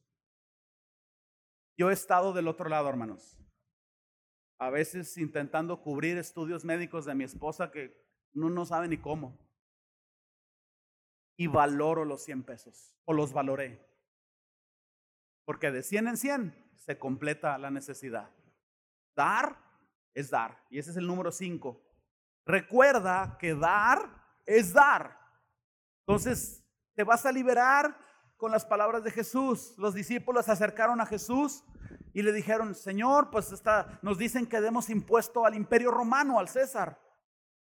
Yo 1.76 1.90
he 1.90 1.92
estado 1.92 2.32
del 2.32 2.48
otro 2.48 2.68
lado, 2.68 2.88
hermanos. 2.88 3.38
A 4.58 4.70
veces 4.70 5.16
intentando 5.16 5.80
cubrir 5.80 6.18
estudios 6.18 6.64
médicos 6.64 7.04
de 7.04 7.14
mi 7.14 7.24
esposa 7.24 7.70
que 7.70 8.07
no, 8.32 8.50
no 8.50 8.64
sabe 8.64 8.88
ni 8.88 8.98
cómo. 8.98 9.38
Y 11.36 11.46
valoro 11.46 12.04
los 12.04 12.22
100 12.24 12.42
pesos, 12.42 12.96
o 13.04 13.12
los 13.12 13.32
valoré. 13.32 13.86
Porque 15.44 15.70
de 15.70 15.82
100 15.82 16.08
en 16.08 16.16
100 16.16 16.72
se 16.76 16.98
completa 16.98 17.58
la 17.58 17.70
necesidad. 17.70 18.30
Dar 19.14 19.56
es 20.14 20.30
dar. 20.30 20.64
Y 20.70 20.78
ese 20.78 20.90
es 20.90 20.96
el 20.96 21.06
número 21.06 21.30
5. 21.30 21.80
Recuerda 22.44 23.36
que 23.38 23.54
dar 23.54 24.10
es 24.46 24.72
dar. 24.72 25.18
Entonces, 26.06 26.64
te 26.94 27.04
vas 27.04 27.24
a 27.26 27.32
liberar 27.32 27.96
con 28.36 28.50
las 28.50 28.64
palabras 28.64 29.04
de 29.04 29.10
Jesús. 29.10 29.74
Los 29.76 29.94
discípulos 29.94 30.46
se 30.46 30.52
acercaron 30.52 31.00
a 31.00 31.06
Jesús 31.06 31.62
y 32.14 32.22
le 32.22 32.32
dijeron, 32.32 32.74
Señor, 32.74 33.30
pues 33.30 33.52
está, 33.52 33.98
nos 34.02 34.16
dicen 34.16 34.46
que 34.46 34.60
demos 34.60 34.88
impuesto 34.88 35.44
al 35.44 35.54
imperio 35.54 35.90
romano, 35.90 36.38
al 36.38 36.48
César. 36.48 36.98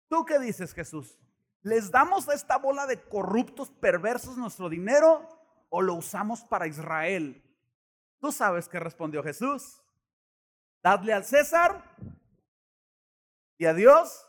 ¿Tú 0.07 0.25
qué 0.25 0.39
dices, 0.39 0.73
Jesús? 0.73 1.17
¿Les 1.61 1.91
damos 1.91 2.29
a 2.29 2.33
esta 2.33 2.57
bola 2.57 2.85
de 2.85 3.01
corruptos 3.01 3.69
perversos 3.69 4.37
nuestro 4.37 4.69
dinero 4.69 5.27
o 5.69 5.81
lo 5.81 5.95
usamos 5.95 6.41
para 6.41 6.67
Israel? 6.67 7.43
Tú 8.19 8.31
sabes 8.31 8.69
qué 8.69 8.79
respondió 8.79 9.21
Jesús. 9.23 9.81
Dadle 10.81 11.13
al 11.13 11.25
César 11.25 11.83
y 13.57 13.65
a 13.65 13.73
Dios, 13.73 14.25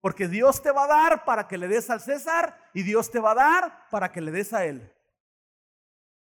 porque 0.00 0.26
Dios 0.26 0.62
te 0.62 0.72
va 0.72 0.84
a 0.84 0.88
dar 0.88 1.24
para 1.24 1.46
que 1.46 1.58
le 1.58 1.68
des 1.68 1.88
al 1.90 2.00
César 2.00 2.58
y 2.74 2.82
Dios 2.82 3.10
te 3.10 3.20
va 3.20 3.32
a 3.32 3.34
dar 3.34 3.88
para 3.90 4.10
que 4.10 4.20
le 4.20 4.32
des 4.32 4.52
a 4.52 4.64
él. 4.64 4.92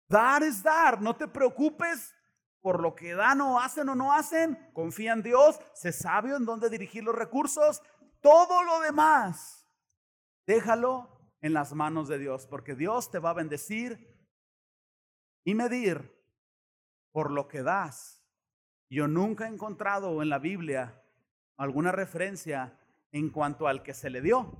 Dar 0.08 0.42
es 0.42 0.64
dar, 0.64 1.02
no 1.02 1.16
te 1.16 1.28
preocupes 1.28 2.16
por 2.62 2.82
lo 2.82 2.96
que 2.96 3.14
dan 3.14 3.42
o 3.42 3.60
hacen 3.60 3.88
o 3.90 3.96
no 3.96 4.14
hacen, 4.14 4.58
confía 4.74 5.14
en 5.14 5.22
Dios, 5.22 5.60
sé 5.74 5.92
sabio 5.92 6.38
en 6.38 6.46
dónde 6.46 6.70
dirigir 6.70 7.04
los 7.04 7.16
recursos 7.16 7.82
todo 8.22 8.64
lo 8.64 8.80
demás, 8.82 9.68
déjalo 10.46 11.18
en 11.42 11.54
las 11.54 11.74
manos 11.74 12.08
de 12.08 12.18
Dios, 12.18 12.48
porque 12.48 12.76
Dios 12.76 13.12
te 13.12 13.20
va 13.20 13.32
a 13.32 13.34
bendecir 13.34 14.16
y 15.44 15.54
medir 15.56 16.14
por 17.12 17.32
lo 17.32 17.48
que 17.48 17.64
das. 17.64 18.24
Yo 18.90 19.08
nunca 19.08 19.46
he 19.46 19.50
encontrado 19.50 20.22
en 20.22 20.30
la 20.30 20.40
Biblia 20.40 21.04
alguna 21.58 21.92
referencia 21.92 22.80
en 23.12 23.30
cuanto 23.30 23.68
al 23.68 23.84
que 23.84 23.94
se 23.94 24.10
le 24.10 24.22
dio, 24.22 24.54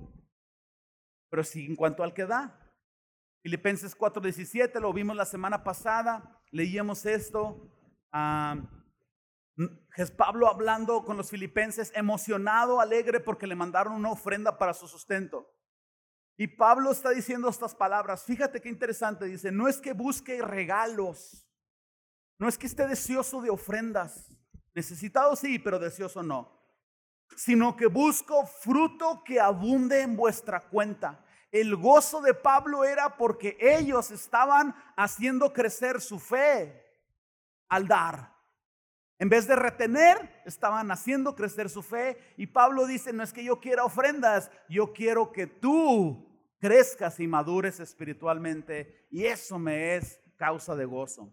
pero 1.30 1.44
sí 1.44 1.66
en 1.66 1.76
cuanto 1.76 2.02
al 2.02 2.14
que 2.14 2.26
da. 2.26 2.58
Filipenses 3.42 3.96
4:17, 3.96 4.80
lo 4.80 4.92
vimos 4.92 5.16
la 5.16 5.24
semana 5.24 5.62
pasada, 5.62 6.42
leíamos 6.50 7.06
esto. 7.06 7.70
Es 9.96 10.10
Pablo 10.10 10.48
hablando 10.48 11.04
con 11.04 11.16
los 11.16 11.30
filipenses, 11.30 11.92
emocionado, 11.94 12.80
alegre, 12.80 13.20
porque 13.20 13.46
le 13.46 13.56
mandaron 13.56 13.94
una 13.94 14.12
ofrenda 14.12 14.56
para 14.58 14.74
su 14.74 14.86
sustento. 14.86 15.52
Y 16.36 16.46
Pablo 16.46 16.92
está 16.92 17.10
diciendo 17.10 17.48
estas 17.48 17.74
palabras. 17.74 18.22
Fíjate 18.22 18.60
qué 18.60 18.68
interesante. 18.68 19.24
Dice, 19.24 19.50
no 19.50 19.66
es 19.66 19.80
que 19.80 19.92
busque 19.92 20.40
regalos. 20.40 21.44
No 22.38 22.48
es 22.48 22.56
que 22.56 22.68
esté 22.68 22.86
deseoso 22.86 23.42
de 23.42 23.50
ofrendas. 23.50 24.30
Necesitado 24.72 25.34
sí, 25.34 25.58
pero 25.58 25.80
deseoso 25.80 26.22
no. 26.22 26.56
Sino 27.34 27.76
que 27.76 27.86
busco 27.86 28.46
fruto 28.46 29.24
que 29.24 29.40
abunde 29.40 30.02
en 30.02 30.16
vuestra 30.16 30.60
cuenta. 30.60 31.24
El 31.50 31.74
gozo 31.74 32.20
de 32.20 32.34
Pablo 32.34 32.84
era 32.84 33.16
porque 33.16 33.56
ellos 33.60 34.12
estaban 34.12 34.76
haciendo 34.96 35.52
crecer 35.52 36.00
su 36.00 36.20
fe 36.20 36.84
al 37.68 37.88
dar. 37.88 38.37
En 39.18 39.28
vez 39.28 39.48
de 39.48 39.56
retener, 39.56 40.42
estaban 40.44 40.90
haciendo 40.90 41.34
crecer 41.34 41.68
su 41.68 41.82
fe. 41.82 42.18
Y 42.36 42.46
Pablo 42.46 42.86
dice, 42.86 43.12
no 43.12 43.22
es 43.22 43.32
que 43.32 43.42
yo 43.42 43.58
quiera 43.60 43.84
ofrendas, 43.84 44.50
yo 44.68 44.92
quiero 44.92 45.32
que 45.32 45.46
tú 45.46 46.24
crezcas 46.60 47.18
y 47.18 47.26
madures 47.26 47.80
espiritualmente. 47.80 49.06
Y 49.10 49.24
eso 49.24 49.58
me 49.58 49.96
es 49.96 50.20
causa 50.36 50.76
de 50.76 50.84
gozo. 50.84 51.32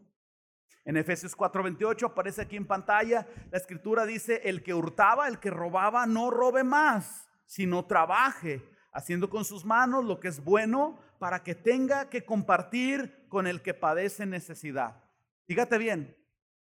En 0.83 0.97
Efesios 0.97 1.35
4:28 1.35 2.05
aparece 2.05 2.43
aquí 2.43 2.57
en 2.57 2.67
pantalla, 2.67 3.27
la 3.51 3.57
escritura 3.57 4.05
dice, 4.05 4.41
el 4.43 4.61
que 4.61 4.75
hurtaba, 4.75 5.27
el 5.27 5.39
que 5.39 5.49
robaba, 5.49 6.05
no 6.05 6.29
robe 6.29 6.63
más, 6.63 7.27
sino 7.47 7.85
trabaje, 7.85 8.63
haciendo 8.93 9.29
con 9.29 9.45
sus 9.45 9.65
manos 9.65 10.05
lo 10.05 10.19
que 10.19 10.27
es 10.27 10.43
bueno 10.43 10.99
para 11.17 11.43
que 11.43 11.55
tenga 11.55 12.07
que 12.09 12.23
compartir 12.23 13.25
con 13.29 13.47
el 13.47 13.63
que 13.63 13.73
padece 13.73 14.27
necesidad. 14.27 15.03
Fíjate 15.47 15.79
bien, 15.79 16.15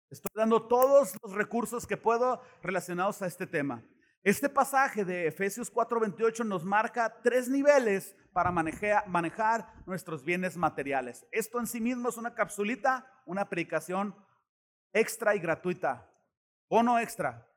estoy 0.10 0.32
dando 0.36 0.68
todos 0.68 1.15
los 1.22 1.34
recursos 1.34 1.86
que 1.88 1.98
puedo 1.98 2.41
relacionados 2.62 3.22
a 3.22 3.28
este 3.28 3.48
tema. 3.48 3.84
Este 4.24 4.50
pasaje 4.50 5.06
de 5.06 5.28
Efesios 5.28 5.72
4:28 5.72 6.44
nos 6.44 6.63
marca 6.63 7.22
tres 7.22 7.48
niveles 7.48 8.15
para 8.34 8.52
manejar, 8.52 9.72
nuestros 9.86 10.26
bienes 10.26 10.58
materiales. 10.58 11.26
Esto 11.32 11.60
en 11.60 11.68
sí 11.68 11.80
mismo 11.80 12.10
es 12.10 12.18
una 12.18 12.34
capsulita, 12.34 13.06
una 13.26 13.48
predicación 13.48 14.15
extra 14.94 15.36
y 15.36 15.39
gratuita. 15.39 16.10
Bono 16.68 16.98
extra. 16.98 17.48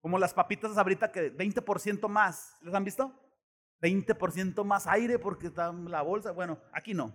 Como 0.00 0.18
las 0.18 0.32
papitas 0.32 0.78
ahorita 0.78 1.10
que 1.10 1.36
20% 1.36 2.08
más. 2.08 2.56
¿Les 2.62 2.72
han 2.72 2.84
visto? 2.84 3.12
20% 3.82 4.64
más 4.64 4.86
aire 4.86 5.18
porque 5.18 5.48
está 5.48 5.72
la 5.72 6.02
bolsa. 6.02 6.30
Bueno, 6.30 6.60
aquí 6.72 6.94
no. 6.94 7.12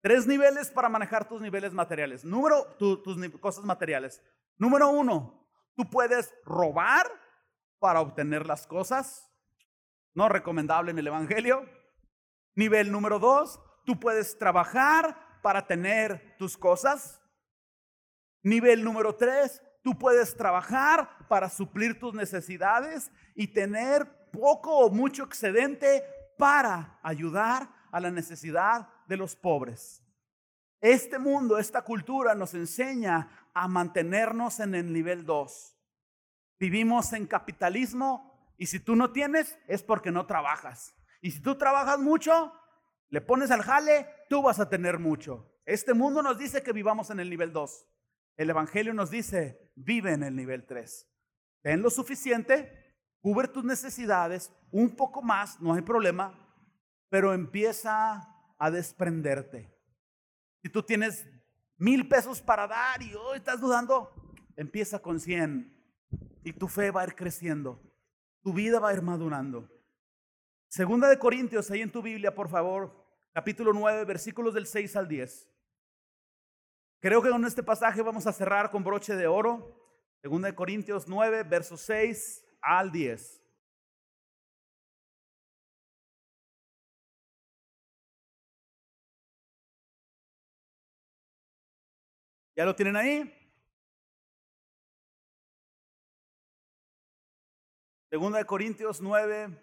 Tres 0.00 0.26
niveles 0.26 0.70
para 0.70 0.88
manejar 0.88 1.26
tus 1.28 1.40
niveles 1.40 1.72
materiales. 1.72 2.24
Número, 2.24 2.64
tus 2.78 3.00
cosas 3.40 3.64
materiales. 3.64 4.22
Número 4.58 4.88
uno, 4.88 5.48
tú 5.74 5.88
puedes 5.90 6.32
robar 6.44 7.06
para 7.78 8.00
obtener 8.00 8.46
las 8.46 8.66
cosas. 8.66 9.30
No 10.14 10.28
recomendable 10.28 10.90
en 10.90 10.98
el 10.98 11.08
Evangelio. 11.08 11.68
Nivel 12.54 12.90
número 12.90 13.18
dos, 13.18 13.60
tú 13.84 14.00
puedes 14.00 14.38
trabajar 14.38 15.40
para 15.42 15.66
tener 15.66 16.36
tus 16.38 16.56
cosas. 16.56 17.20
Nivel 18.42 18.82
número 18.82 19.14
tres, 19.14 19.62
tú 19.82 19.98
puedes 19.98 20.36
trabajar 20.36 21.26
para 21.28 21.50
suplir 21.50 21.98
tus 21.98 22.14
necesidades 22.14 23.10
y 23.34 23.48
tener 23.48 24.30
poco 24.30 24.78
o 24.78 24.90
mucho 24.90 25.24
excedente 25.24 26.02
para 26.38 26.98
ayudar 27.02 27.68
a 27.92 28.00
la 28.00 28.10
necesidad 28.10 28.88
de 29.06 29.16
los 29.16 29.36
pobres. 29.36 30.02
Este 30.80 31.18
mundo, 31.18 31.58
esta 31.58 31.82
cultura 31.82 32.34
nos 32.34 32.54
enseña 32.54 33.48
a 33.54 33.68
mantenernos 33.68 34.60
en 34.60 34.74
el 34.74 34.92
nivel 34.92 35.24
2. 35.24 35.76
Vivimos 36.58 37.12
en 37.12 37.26
capitalismo 37.26 38.54
y 38.58 38.66
si 38.66 38.80
tú 38.80 38.96
no 38.96 39.12
tienes 39.12 39.58
es 39.66 39.82
porque 39.82 40.10
no 40.10 40.26
trabajas. 40.26 40.94
Y 41.20 41.30
si 41.30 41.40
tú 41.40 41.56
trabajas 41.56 41.98
mucho, 41.98 42.52
le 43.08 43.20
pones 43.20 43.50
al 43.50 43.62
jale, 43.62 44.06
tú 44.28 44.42
vas 44.42 44.60
a 44.60 44.68
tener 44.68 44.98
mucho. 44.98 45.52
Este 45.64 45.94
mundo 45.94 46.22
nos 46.22 46.38
dice 46.38 46.62
que 46.62 46.72
vivamos 46.72 47.10
en 47.10 47.20
el 47.20 47.30
nivel 47.30 47.52
2. 47.52 47.86
El 48.36 48.50
Evangelio 48.50 48.92
nos 48.94 49.10
dice, 49.10 49.72
vive 49.74 50.12
en 50.12 50.22
el 50.22 50.36
nivel 50.36 50.66
3. 50.66 51.08
Ten 51.62 51.82
lo 51.82 51.90
suficiente, 51.90 52.96
cubre 53.20 53.48
tus 53.48 53.64
necesidades, 53.64 54.52
un 54.70 54.94
poco 54.94 55.22
más, 55.22 55.60
no 55.60 55.74
hay 55.74 55.82
problema, 55.82 56.38
pero 57.08 57.32
empieza 57.32 58.35
a 58.58 58.70
desprenderte. 58.70 59.72
Si 60.62 60.68
tú 60.68 60.82
tienes 60.82 61.26
mil 61.76 62.08
pesos 62.08 62.40
para 62.40 62.66
dar 62.66 63.02
y 63.02 63.14
hoy 63.14 63.38
estás 63.38 63.60
dudando, 63.60 64.10
empieza 64.56 64.98
con 64.98 65.20
100 65.20 65.72
y 66.44 66.52
tu 66.52 66.68
fe 66.68 66.90
va 66.90 67.02
a 67.02 67.06
ir 67.06 67.14
creciendo. 67.14 67.82
Tu 68.42 68.52
vida 68.52 68.78
va 68.78 68.90
a 68.90 68.94
ir 68.94 69.02
madurando. 69.02 69.68
Segunda 70.68 71.08
de 71.08 71.18
Corintios, 71.18 71.70
ahí 71.70 71.82
en 71.82 71.90
tu 71.90 72.02
Biblia, 72.02 72.34
por 72.34 72.48
favor, 72.48 73.04
capítulo 73.32 73.72
9, 73.72 74.04
versículos 74.04 74.54
del 74.54 74.66
6 74.66 74.96
al 74.96 75.08
10. 75.08 75.48
Creo 77.00 77.22
que 77.22 77.30
con 77.30 77.44
este 77.44 77.62
pasaje 77.62 78.02
vamos 78.02 78.26
a 78.26 78.32
cerrar 78.32 78.70
con 78.70 78.82
broche 78.82 79.14
de 79.14 79.26
oro. 79.26 79.74
Segunda 80.22 80.48
de 80.48 80.54
Corintios 80.54 81.06
9, 81.06 81.44
versos 81.44 81.80
6 81.82 82.44
al 82.60 82.90
10. 82.90 83.42
¿Ya 92.56 92.64
lo 92.64 92.74
tienen 92.74 92.96
ahí? 92.96 93.32
Segunda 98.08 98.38
de 98.38 98.46
Corintios 98.46 99.02
9, 99.02 99.62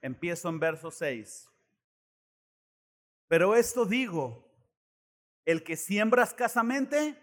empiezo 0.00 0.48
en 0.48 0.58
verso 0.58 0.90
6. 0.90 1.48
Pero 3.28 3.54
esto 3.54 3.86
digo, 3.86 4.44
el 5.44 5.62
que 5.62 5.76
siembra 5.76 6.24
escasamente, 6.24 7.16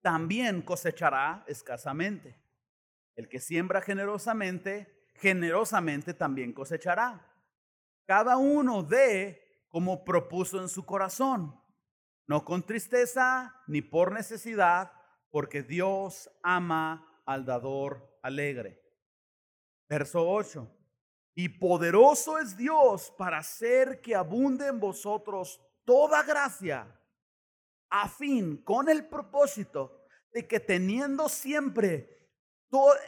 también 0.00 0.62
cosechará 0.62 1.44
escasamente. 1.48 2.40
El 3.16 3.28
que 3.28 3.40
siembra 3.40 3.80
generosamente, 3.80 5.08
generosamente 5.14 6.14
también 6.14 6.52
cosechará. 6.52 7.34
Cada 8.04 8.36
uno 8.36 8.84
dé 8.84 9.64
como 9.68 10.04
propuso 10.04 10.62
en 10.62 10.68
su 10.68 10.86
corazón, 10.86 11.60
no 12.26 12.44
con 12.44 12.64
tristeza 12.64 13.54
ni 13.66 13.82
por 13.82 14.12
necesidad, 14.12 14.92
porque 15.30 15.62
Dios 15.62 16.30
ama 16.42 17.22
al 17.24 17.44
dador 17.44 18.18
alegre. 18.22 18.82
Verso 19.88 20.28
8. 20.28 20.72
Y 21.34 21.50
poderoso 21.50 22.38
es 22.38 22.56
Dios 22.56 23.12
para 23.18 23.38
hacer 23.38 24.00
que 24.00 24.14
abunde 24.14 24.66
en 24.68 24.80
vosotros 24.80 25.60
toda 25.84 26.22
gracia, 26.22 26.98
a 27.90 28.08
fin, 28.08 28.62
con 28.64 28.88
el 28.88 29.06
propósito 29.06 30.06
de 30.32 30.48
que 30.48 30.58
teniendo 30.58 31.28
siempre 31.28 32.16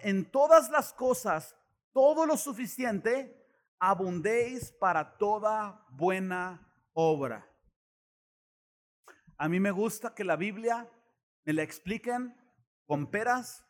en 0.03 0.31
todas 0.31 0.71
las 0.71 0.93
cosas 0.93 1.57
todo 1.93 2.27
lo 2.27 2.37
suficiente, 2.37 3.35
abundéis 3.79 4.73
para 4.73 5.17
toda 5.17 5.85
buena 5.91 6.71
obra. 6.93 7.48
A 9.39 9.49
mí 9.49 9.61
me 9.61 9.71
gusta 9.71 10.15
que 10.15 10.25
la 10.25 10.37
Biblia 10.37 10.89
me 11.45 11.53
la 11.53 11.63
expliquen 11.63 12.37
con 12.87 13.11
peras 13.11 13.65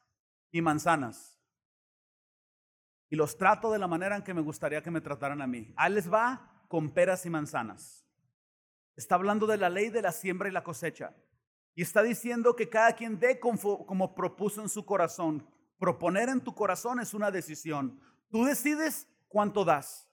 y 0.51 0.61
manzanas 0.61 1.39
y 3.11 3.17
los 3.17 3.37
trato 3.37 3.73
de 3.73 3.79
la 3.79 3.87
manera 3.87 4.17
en 4.17 4.23
que 4.23 4.35
me 4.35 4.41
gustaría 4.41 4.83
que 4.83 4.91
me 4.91 5.01
trataran 5.01 5.41
a 5.41 5.47
mí. 5.47 5.73
Ahí 5.77 5.93
les 5.93 6.13
va 6.13 6.65
con 6.69 6.91
peras 6.91 7.25
y 7.25 7.31
manzanas. 7.31 8.05
Está 8.97 9.15
hablando 9.15 9.47
de 9.47 9.57
la 9.57 9.71
ley 9.71 9.91
de 9.91 10.03
la 10.03 10.13
siembra 10.13 10.49
y 10.49 10.53
la 10.53 10.65
cosecha. 10.65 11.15
Y 11.75 11.83
está 11.83 12.03
diciendo 12.03 12.57
que 12.57 12.69
cada 12.69 12.93
quien 12.95 13.19
dé 13.19 13.39
como, 13.39 14.15
propuso 14.15 14.61
en 14.61 14.69
su 14.69 14.85
corazón. 14.85 15.47
Proponer 15.79 16.29
en 16.29 16.41
tu 16.41 16.55
corazón 16.55 17.01
es 17.01 17.15
una 17.15 17.31
decisión. 17.31 18.01
Tú 18.31 18.45
decides 18.45 19.07
cuánto 19.29 19.65
das. 19.65 20.08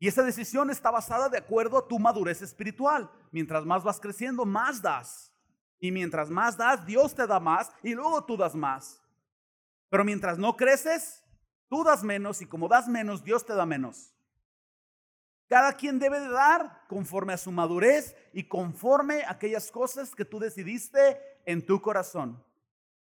Y 0.00 0.08
esa 0.08 0.24
decisión 0.24 0.70
está 0.70 0.90
basada 0.90 1.28
de 1.28 1.38
acuerdo 1.38 1.78
a 1.78 1.86
tu 1.86 2.00
madurez 2.00 2.42
espiritual. 2.42 3.08
Mientras 3.30 3.64
más 3.64 3.84
vas 3.84 4.00
creciendo, 4.00 4.44
más 4.44 4.82
das. 4.82 5.32
Y 5.78 5.92
mientras 5.92 6.28
más 6.28 6.56
das, 6.56 6.84
Dios 6.84 7.14
te 7.14 7.24
da 7.24 7.38
más 7.38 7.70
y 7.82 7.94
luego 7.94 8.24
tú 8.24 8.36
das 8.36 8.56
más. 8.56 9.00
Pero 9.88 10.04
mientras 10.04 10.38
no 10.38 10.56
creces, 10.56 11.20
Tú 11.70 11.84
das 11.84 12.02
menos 12.02 12.42
y 12.42 12.46
como 12.46 12.66
das 12.66 12.88
menos, 12.88 13.22
Dios 13.22 13.46
te 13.46 13.54
da 13.54 13.64
menos. 13.64 14.12
Cada 15.48 15.72
quien 15.74 16.00
debe 16.00 16.18
de 16.18 16.28
dar 16.28 16.82
conforme 16.88 17.32
a 17.32 17.38
su 17.38 17.52
madurez 17.52 18.16
y 18.32 18.48
conforme 18.48 19.22
a 19.22 19.30
aquellas 19.30 19.70
cosas 19.70 20.16
que 20.16 20.24
tú 20.24 20.40
decidiste 20.40 21.20
en 21.46 21.64
tu 21.64 21.80
corazón. 21.80 22.44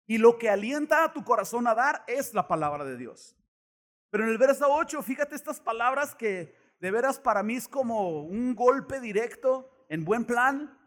Y 0.09 0.19
lo 0.19 0.37
que 0.37 0.51
alienta 0.51 1.05
a 1.05 1.13
tu 1.13 1.25
corazón 1.25 1.69
a 1.69 1.77
dar 1.77 2.03
es 2.09 2.35
la 2.35 2.49
palabra 2.49 2.85
de 2.85 2.97
Dios. 2.97 3.37
Pero 4.11 4.25
en 4.25 4.31
el 4.31 4.39
verso 4.39 4.67
8, 4.69 5.01
fíjate 5.01 5.37
estas 5.37 5.61
palabras 5.61 6.17
que 6.17 6.53
de 6.81 6.91
veras 6.91 7.19
para 7.19 7.43
mí 7.43 7.57
es 7.57 7.69
como 7.69 8.23
un 8.23 8.55
golpe 8.55 9.01
directo 9.01 9.87
en 9.89 10.05
buen 10.05 10.25
plan. 10.25 10.79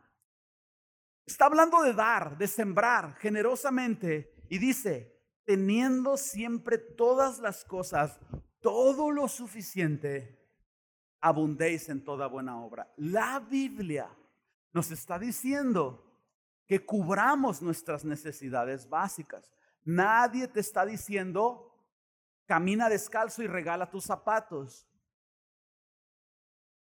Está 1.25 1.45
hablando 1.45 1.81
de 1.81 1.93
dar, 1.93 2.37
de 2.37 2.47
sembrar 2.47 3.15
generosamente 3.15 4.33
y 4.49 4.57
dice, 4.57 5.19
teniendo 5.45 6.17
siempre 6.17 6.77
todas 6.77 7.39
las 7.39 7.63
cosas, 7.65 8.19
todo 8.61 9.11
lo 9.11 9.27
suficiente, 9.27 10.39
abundéis 11.21 11.89
en 11.89 12.03
toda 12.03 12.27
buena 12.27 12.61
obra. 12.63 12.91
La 12.97 13.39
Biblia 13.39 14.09
nos 14.73 14.91
está 14.91 15.19
diciendo 15.19 16.05
que 16.65 16.85
cubramos 16.85 17.61
nuestras 17.61 18.05
necesidades 18.05 18.87
básicas. 18.87 19.51
Nadie 19.83 20.47
te 20.47 20.59
está 20.59 20.85
diciendo, 20.85 21.75
camina 22.45 22.89
descalzo 22.89 23.41
y 23.41 23.47
regala 23.47 23.89
tus 23.89 24.05
zapatos. 24.05 24.88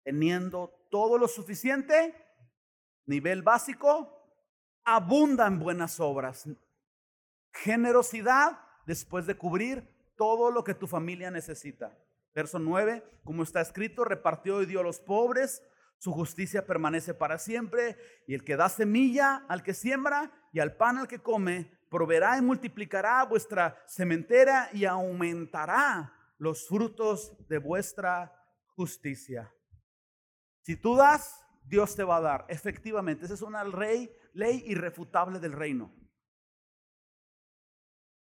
Teniendo 0.08 0.88
todo 0.90 1.18
lo 1.18 1.28
suficiente, 1.28 2.16
nivel 3.08 3.42
básico, 3.42 4.10
abunda 4.86 5.46
en 5.48 5.60
buenas 5.60 6.00
obras. 6.00 6.46
Generosidad 7.52 8.58
después 8.86 9.28
de 9.28 9.36
cubrir 9.36 9.86
todo 10.16 10.50
lo 10.50 10.64
que 10.64 10.74
tu 10.74 10.88
familia 10.88 11.30
necesita. 11.30 11.94
Verso 12.34 12.58
9, 12.58 13.04
como 13.26 13.44
está 13.44 13.60
escrito, 13.60 14.06
repartió 14.06 14.62
y 14.62 14.66
dio 14.66 14.80
a 14.80 14.84
los 14.84 15.02
pobres, 15.02 15.62
su 15.98 16.14
justicia 16.14 16.66
permanece 16.66 17.14
para 17.14 17.38
siempre, 17.38 17.98
y 18.28 18.34
el 18.34 18.46
que 18.46 18.56
da 18.56 18.70
semilla 18.70 19.44
al 19.50 19.62
que 19.62 19.74
siembra 19.74 20.32
y 20.54 20.62
al 20.62 20.78
pan 20.78 21.00
al 21.00 21.10
que 21.10 21.20
come, 21.20 21.70
proveerá 21.90 22.38
y 22.38 22.42
multiplicará 22.42 23.26
vuestra 23.26 23.84
sementera 23.86 24.70
y 24.72 24.86
aumentará 24.86 26.14
los 26.38 26.66
frutos 26.66 27.34
de 27.50 27.58
vuestra 27.58 28.34
justicia. 28.68 29.52
Si 30.68 30.76
tú 30.76 30.98
das, 30.98 31.48
Dios 31.64 31.96
te 31.96 32.04
va 32.04 32.18
a 32.18 32.22
dar. 32.22 32.46
Efectivamente, 32.50 33.24
esa 33.24 33.36
es 33.36 33.42
una 33.42 33.64
ley, 33.64 34.12
irrefutable 34.66 35.40
del 35.40 35.54
reino. 35.54 35.96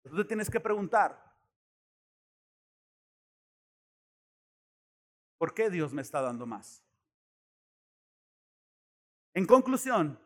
Tú 0.01 0.25
tienes 0.25 0.49
que 0.49 0.61
preguntar, 0.61 1.21
¿por 5.37 5.53
qué 5.53 5.69
Dios 5.69 5.91
me 5.91 6.01
está 6.01 6.21
dando 6.21 6.45
más? 6.45 6.81
En 9.33 9.45
conclusión, 9.45 10.17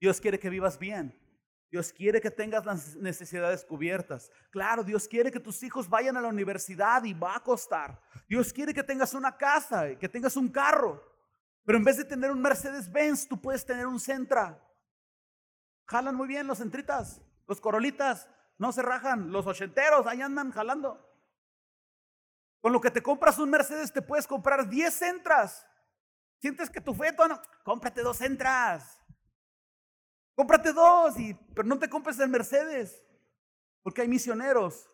Dios 0.00 0.22
quiere 0.22 0.40
que 0.40 0.48
vivas 0.48 0.78
bien. 0.78 1.19
Dios 1.70 1.92
quiere 1.92 2.20
que 2.20 2.30
tengas 2.30 2.66
las 2.66 2.96
necesidades 2.96 3.64
cubiertas. 3.64 4.30
Claro, 4.50 4.82
Dios 4.82 5.06
quiere 5.06 5.30
que 5.30 5.38
tus 5.38 5.62
hijos 5.62 5.88
vayan 5.88 6.16
a 6.16 6.20
la 6.20 6.28
universidad 6.28 7.04
y 7.04 7.14
va 7.14 7.36
a 7.36 7.42
costar. 7.42 8.00
Dios 8.28 8.52
quiere 8.52 8.74
que 8.74 8.82
tengas 8.82 9.14
una 9.14 9.36
casa, 9.36 9.94
que 9.96 10.08
tengas 10.08 10.36
un 10.36 10.48
carro. 10.48 11.00
Pero 11.64 11.78
en 11.78 11.84
vez 11.84 11.96
de 11.96 12.04
tener 12.04 12.32
un 12.32 12.42
Mercedes-Benz, 12.42 13.28
tú 13.28 13.40
puedes 13.40 13.64
tener 13.64 13.86
un 13.86 14.00
Centra. 14.00 14.60
Jalan 15.86 16.16
muy 16.16 16.26
bien 16.26 16.46
los 16.46 16.58
centritas, 16.58 17.20
los 17.46 17.60
corolitas, 17.60 18.28
no 18.58 18.72
se 18.72 18.82
rajan. 18.82 19.32
Los 19.32 19.46
ochenteros, 19.46 20.06
ahí 20.06 20.20
andan 20.22 20.50
jalando. 20.52 21.08
Con 22.60 22.72
lo 22.72 22.80
que 22.80 22.90
te 22.90 23.02
compras 23.02 23.38
un 23.38 23.50
Mercedes, 23.50 23.92
te 23.92 24.02
puedes 24.02 24.26
comprar 24.26 24.68
10 24.68 24.92
Centras. 24.92 25.66
Sientes 26.40 26.68
que 26.68 26.80
tu 26.80 26.94
feto, 26.94 27.26
no, 27.26 27.40
cómprate 27.62 28.02
dos 28.02 28.18
Centras. 28.18 28.99
Cómprate 30.40 30.72
dos, 30.72 31.20
y, 31.20 31.34
pero 31.54 31.68
no 31.68 31.78
te 31.78 31.90
compres 31.90 32.18
el 32.18 32.30
Mercedes, 32.30 33.04
porque 33.82 34.00
hay 34.00 34.08
misioneros. 34.08 34.88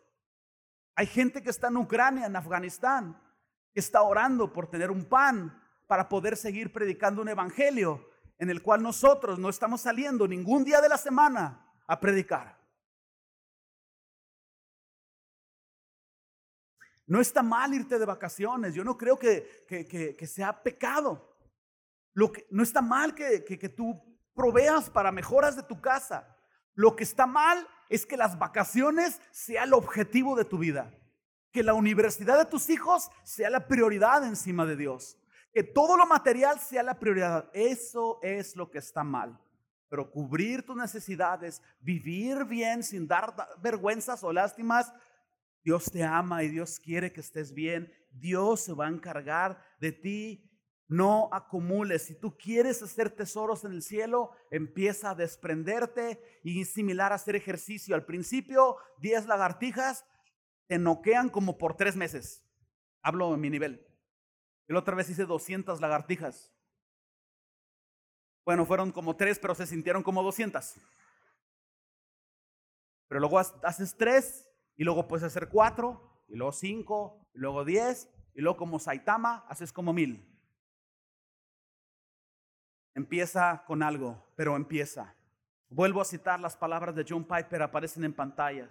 Hay 0.96 1.06
gente 1.06 1.40
que 1.40 1.50
está 1.50 1.68
en 1.68 1.76
Ucrania, 1.76 2.26
en 2.26 2.34
Afganistán, 2.34 3.16
que 3.72 3.78
está 3.78 4.02
orando 4.02 4.52
por 4.52 4.68
tener 4.68 4.90
un 4.90 5.04
pan 5.04 5.56
para 5.86 6.08
poder 6.08 6.36
seguir 6.36 6.72
predicando 6.72 7.22
un 7.22 7.28
evangelio 7.28 8.10
en 8.40 8.50
el 8.50 8.60
cual 8.60 8.82
nosotros 8.82 9.38
no 9.38 9.48
estamos 9.48 9.82
saliendo 9.82 10.26
ningún 10.26 10.64
día 10.64 10.80
de 10.80 10.88
la 10.88 10.98
semana 10.98 11.64
a 11.86 12.00
predicar. 12.00 12.58
No 17.06 17.20
está 17.20 17.44
mal 17.44 17.72
irte 17.72 18.00
de 18.00 18.04
vacaciones, 18.04 18.74
yo 18.74 18.82
no 18.82 18.98
creo 18.98 19.16
que, 19.16 19.64
que, 19.68 20.26
sea 20.26 20.60
pecado. 20.60 21.38
Lo 22.14 22.32
que, 22.32 22.48
no 22.50 22.64
está 22.64 22.82
mal 22.82 23.14
que, 23.14 23.44
que 23.44 23.68
tú 23.68 24.15
proveas 24.36 24.88
para 24.88 25.10
mejoras 25.10 25.56
de 25.56 25.64
tu 25.64 25.80
casa. 25.80 26.36
Lo 26.74 26.94
que 26.94 27.02
está 27.02 27.26
mal 27.26 27.66
es 27.88 28.06
que 28.06 28.16
las 28.16 28.38
vacaciones 28.38 29.20
sea 29.32 29.64
el 29.64 29.74
objetivo 29.74 30.36
de 30.36 30.44
tu 30.44 30.58
vida. 30.58 30.94
Que 31.50 31.62
la 31.62 31.74
universidad 31.74 32.38
de 32.38 32.44
tus 32.44 32.68
hijos 32.70 33.10
sea 33.24 33.50
la 33.50 33.66
prioridad 33.66 34.24
encima 34.24 34.66
de 34.66 34.76
Dios. 34.76 35.16
Que 35.52 35.64
todo 35.64 35.96
lo 35.96 36.06
material 36.06 36.60
sea 36.60 36.82
la 36.82 36.98
prioridad. 36.98 37.50
Eso 37.54 38.20
es 38.22 38.54
lo 38.54 38.70
que 38.70 38.78
está 38.78 39.02
mal. 39.02 39.40
Pero 39.88 40.10
cubrir 40.10 40.64
tus 40.64 40.76
necesidades, 40.76 41.62
vivir 41.80 42.44
bien 42.44 42.82
sin 42.82 43.08
dar 43.08 43.34
vergüenzas 43.62 44.22
o 44.22 44.32
lástimas, 44.32 44.92
Dios 45.64 45.90
te 45.90 46.04
ama 46.04 46.42
y 46.42 46.48
Dios 46.48 46.78
quiere 46.78 47.12
que 47.12 47.20
estés 47.20 47.52
bien. 47.52 47.90
Dios 48.10 48.60
se 48.60 48.74
va 48.74 48.86
a 48.86 48.90
encargar 48.90 49.58
de 49.80 49.92
ti 49.92 50.46
no 50.88 51.28
acumules. 51.32 52.02
Si 52.06 52.14
tú 52.14 52.36
quieres 52.36 52.82
hacer 52.82 53.10
tesoros 53.10 53.64
en 53.64 53.72
el 53.72 53.82
cielo, 53.82 54.30
empieza 54.50 55.10
a 55.10 55.14
desprenderte 55.14 56.20
y 56.42 56.64
similar 56.64 57.12
a 57.12 57.16
hacer 57.16 57.36
ejercicio. 57.36 57.94
Al 57.94 58.04
principio, 58.04 58.76
10 58.98 59.26
lagartijas 59.26 60.04
te 60.66 60.78
noquean 60.78 61.28
como 61.28 61.58
por 61.58 61.76
tres 61.76 61.96
meses. 61.96 62.44
Hablo 63.02 63.34
en 63.34 63.40
mi 63.40 63.50
nivel. 63.50 63.86
Y 64.68 64.72
la 64.72 64.80
otra 64.80 64.94
vez 64.94 65.08
hice 65.10 65.24
200 65.24 65.80
lagartijas. 65.80 66.52
Bueno, 68.44 68.64
fueron 68.64 68.92
como 68.92 69.16
tres, 69.16 69.38
pero 69.38 69.54
se 69.54 69.66
sintieron 69.66 70.02
como 70.02 70.22
200. 70.22 70.74
Pero 73.08 73.20
luego 73.20 73.38
haces 73.38 73.96
tres 73.96 74.48
y 74.76 74.84
luego 74.84 75.08
puedes 75.08 75.24
hacer 75.24 75.48
cuatro 75.48 76.24
y 76.28 76.36
luego 76.36 76.52
cinco 76.52 77.28
y 77.34 77.38
luego 77.38 77.64
diez 77.64 78.08
y 78.34 78.40
luego 78.40 78.56
como 78.56 78.78
Saitama 78.78 79.44
haces 79.48 79.72
como 79.72 79.92
mil. 79.92 80.35
Empieza 82.96 83.62
con 83.66 83.82
algo, 83.82 84.24
pero 84.36 84.56
empieza. 84.56 85.14
Vuelvo 85.68 86.00
a 86.00 86.06
citar 86.06 86.40
las 86.40 86.56
palabras 86.56 86.94
de 86.94 87.04
John 87.06 87.24
Piper, 87.24 87.60
aparecen 87.60 88.04
en 88.04 88.14
pantalla. 88.14 88.70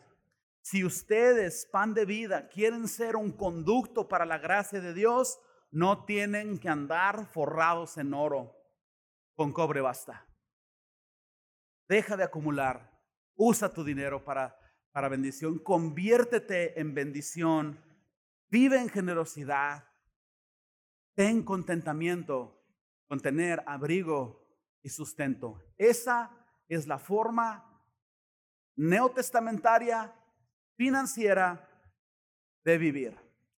Si 0.62 0.84
ustedes, 0.84 1.68
pan 1.72 1.94
de 1.94 2.06
vida, 2.06 2.50
quieren 2.50 2.88
ser 2.88 3.18
un 3.18 3.32
conducto 3.32 4.08
para 4.08 4.26
la 4.26 4.40
gracia 4.40 4.82
de 4.82 4.96
Dios, 4.96 5.40
no 5.70 6.06
tienen 6.06 6.58
que 6.58 6.70
andar 6.70 7.28
forrados 7.28 8.00
en 8.00 8.16
oro. 8.16 8.56
Con 9.36 9.54
cobre 9.54 9.82
basta. 9.82 10.26
Deja 11.88 12.18
de 12.18 12.24
acumular. 12.24 13.00
Usa 13.36 13.72
tu 13.72 13.84
dinero 13.84 14.26
para, 14.26 14.58
para 14.92 15.08
bendición. 15.08 15.60
Conviértete 15.60 16.80
en 16.80 16.96
bendición. 16.96 17.80
Vive 18.50 18.80
en 18.82 18.90
generosidad. 18.90 19.88
Ten 21.14 21.44
contentamiento 21.44 22.64
con 23.08 23.20
tener 23.20 23.64
abrigo 23.66 24.45
y 24.82 24.89
sustento. 24.89 25.64
Esa 25.78 26.32
es 26.68 26.88
la 26.88 26.99
forma 26.99 27.64
neotestamentaria, 28.76 30.14
financiera 30.76 31.70
de 32.64 32.78
vivir. 32.78 33.18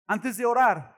Antes 0.08 0.38
de 0.38 0.46
orar, 0.46 0.96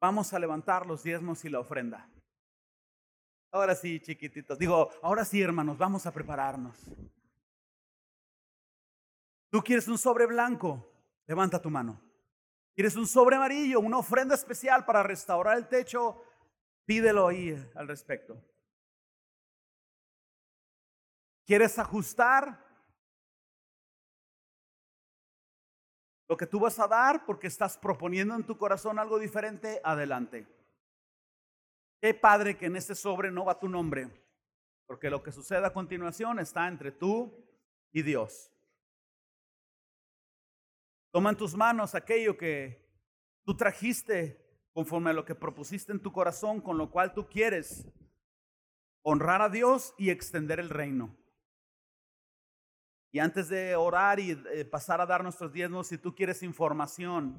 vamos 0.00 0.32
a 0.32 0.38
levantar 0.38 0.86
los 0.86 1.02
diezmos 1.02 1.44
y 1.44 1.48
la 1.48 1.60
ofrenda. 1.60 2.08
Ahora 3.50 3.74
sí, 3.74 4.00
chiquititos. 4.00 4.58
Digo, 4.58 4.90
ahora 5.02 5.24
sí, 5.24 5.40
hermanos, 5.40 5.78
vamos 5.78 6.06
a 6.06 6.12
prepararnos. 6.12 6.76
¿Tú 9.50 9.62
quieres 9.62 9.88
un 9.88 9.96
sobre 9.96 10.26
blanco? 10.26 10.92
Levanta 11.26 11.60
tu 11.60 11.70
mano. 11.70 12.07
¿Quieres 12.78 12.94
un 12.94 13.08
sobre 13.08 13.34
amarillo, 13.34 13.80
una 13.80 13.98
ofrenda 13.98 14.36
especial 14.36 14.84
para 14.84 15.02
restaurar 15.02 15.58
el 15.58 15.66
techo? 15.66 16.22
Pídelo 16.84 17.26
ahí 17.26 17.50
al 17.74 17.88
respecto. 17.88 18.40
¿Quieres 21.44 21.76
ajustar 21.76 22.64
lo 26.28 26.36
que 26.36 26.46
tú 26.46 26.60
vas 26.60 26.78
a 26.78 26.86
dar 26.86 27.26
porque 27.26 27.48
estás 27.48 27.76
proponiendo 27.76 28.36
en 28.36 28.46
tu 28.46 28.56
corazón 28.56 29.00
algo 29.00 29.18
diferente? 29.18 29.80
Adelante. 29.82 30.46
Qué 32.00 32.14
padre 32.14 32.56
que 32.56 32.66
en 32.66 32.76
este 32.76 32.94
sobre 32.94 33.32
no 33.32 33.44
va 33.44 33.58
tu 33.58 33.68
nombre, 33.68 34.08
porque 34.86 35.10
lo 35.10 35.20
que 35.20 35.32
sucede 35.32 35.66
a 35.66 35.72
continuación 35.72 36.38
está 36.38 36.68
entre 36.68 36.92
tú 36.92 37.44
y 37.90 38.02
Dios. 38.02 38.52
Toma 41.10 41.30
en 41.30 41.36
tus 41.36 41.54
manos 41.54 41.94
aquello 41.94 42.36
que 42.36 42.86
tú 43.44 43.56
trajiste 43.56 44.44
conforme 44.72 45.10
a 45.10 45.14
lo 45.14 45.24
que 45.24 45.34
propusiste 45.34 45.92
en 45.92 46.00
tu 46.00 46.12
corazón, 46.12 46.60
con 46.60 46.78
lo 46.78 46.90
cual 46.90 47.14
tú 47.14 47.28
quieres 47.28 47.88
honrar 49.02 49.42
a 49.42 49.48
Dios 49.48 49.94
y 49.96 50.10
extender 50.10 50.60
el 50.60 50.70
reino. 50.70 51.16
Y 53.10 53.20
antes 53.20 53.48
de 53.48 53.74
orar 53.74 54.20
y 54.20 54.36
pasar 54.70 55.00
a 55.00 55.06
dar 55.06 55.22
nuestros 55.22 55.52
diezmos, 55.52 55.88
si 55.88 55.96
tú 55.96 56.14
quieres 56.14 56.42
información, 56.42 57.36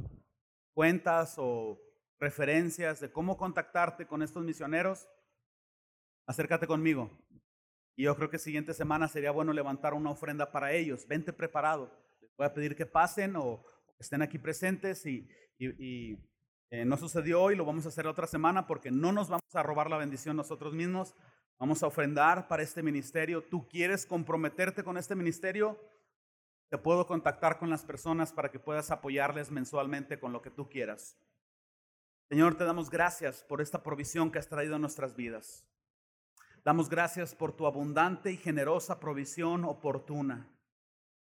cuentas 0.74 1.36
o 1.38 1.80
referencias 2.20 2.99
de 2.99 3.11
cómo 3.11 3.38
contactarte 3.38 4.07
con 4.07 4.24
estos 4.24 4.43
misioneros, 4.43 5.07
acércate 6.26 6.65
conmigo. 6.65 7.11
Y 7.95 8.03
yo 8.03 8.15
creo 8.15 8.30
que 8.30 8.39
siguiente 8.39 8.74
semana 8.74 9.07
sería 9.07 9.32
bueno 9.32 9.53
levantar 9.53 9.93
una 9.93 10.09
ofrenda 10.09 10.51
para 10.51 10.74
ellos. 10.74 11.07
Vente 11.07 11.32
preparado. 11.34 11.91
Voy 12.40 12.48
a 12.48 12.54
pedir 12.54 12.74
que 12.74 12.86
pasen 12.86 13.36
o, 13.36 13.62
estén 14.00 14.22
aquí 14.22 14.40
presentes 14.40 15.06
y, 15.06 15.28
eh, 15.60 16.86
no 16.86 16.96
sucedió 16.96 17.42
hoy, 17.42 17.58
lo 17.58 17.66
vamos 17.66 17.86
a 17.86 17.90
hacer 17.90 18.08
otra 18.08 18.28
semana 18.28 18.66
porque 18.66 18.92
no 18.92 19.12
nos 19.12 19.28
vamos 19.28 19.54
a 19.54 19.62
robar 19.62 19.90
la 19.90 19.98
bendición 19.98 20.38
nosotros 20.38 20.74
mismos. 20.74 21.14
Vamos 21.60 21.84
a 21.84 21.88
ofrendar 21.88 22.48
para 22.48 22.64
este 22.64 22.82
ministerio. 22.82 23.44
¿Tú 23.44 23.68
quieres 23.68 24.06
comprometerte 24.06 24.86
con 24.86 24.96
este 24.96 25.16
ministerio? 25.16 25.78
Te 26.70 26.78
puedo 26.78 27.06
contactar 27.06 27.60
con 27.60 27.70
las 27.70 27.84
personas 27.84 28.32
para 28.32 28.50
que 28.50 28.58
puedas 28.58 28.90
apoyarles 28.90 29.52
mensualmente 29.52 30.18
con 30.18 30.32
lo 30.32 30.42
que 30.42 30.50
tú 30.50 30.70
quieras. 30.70 31.18
Señor, 32.30 32.56
te 32.56 32.64
damos 32.64 32.90
gracias 32.90 33.44
por 33.44 33.60
esta 33.60 33.84
provisión 33.84 34.32
que 34.32 34.40
has 34.40 34.48
traído 34.48 34.78
a 34.78 34.80
nuestras 34.80 35.14
vidas. 35.14 35.68
Damos 36.64 36.88
gracias 36.88 37.36
por 37.36 37.52
tu 37.52 37.68
abundante 37.68 38.32
y 38.32 38.38
generosa 38.38 38.98
provisión 39.02 39.66
oportuna. 39.66 40.50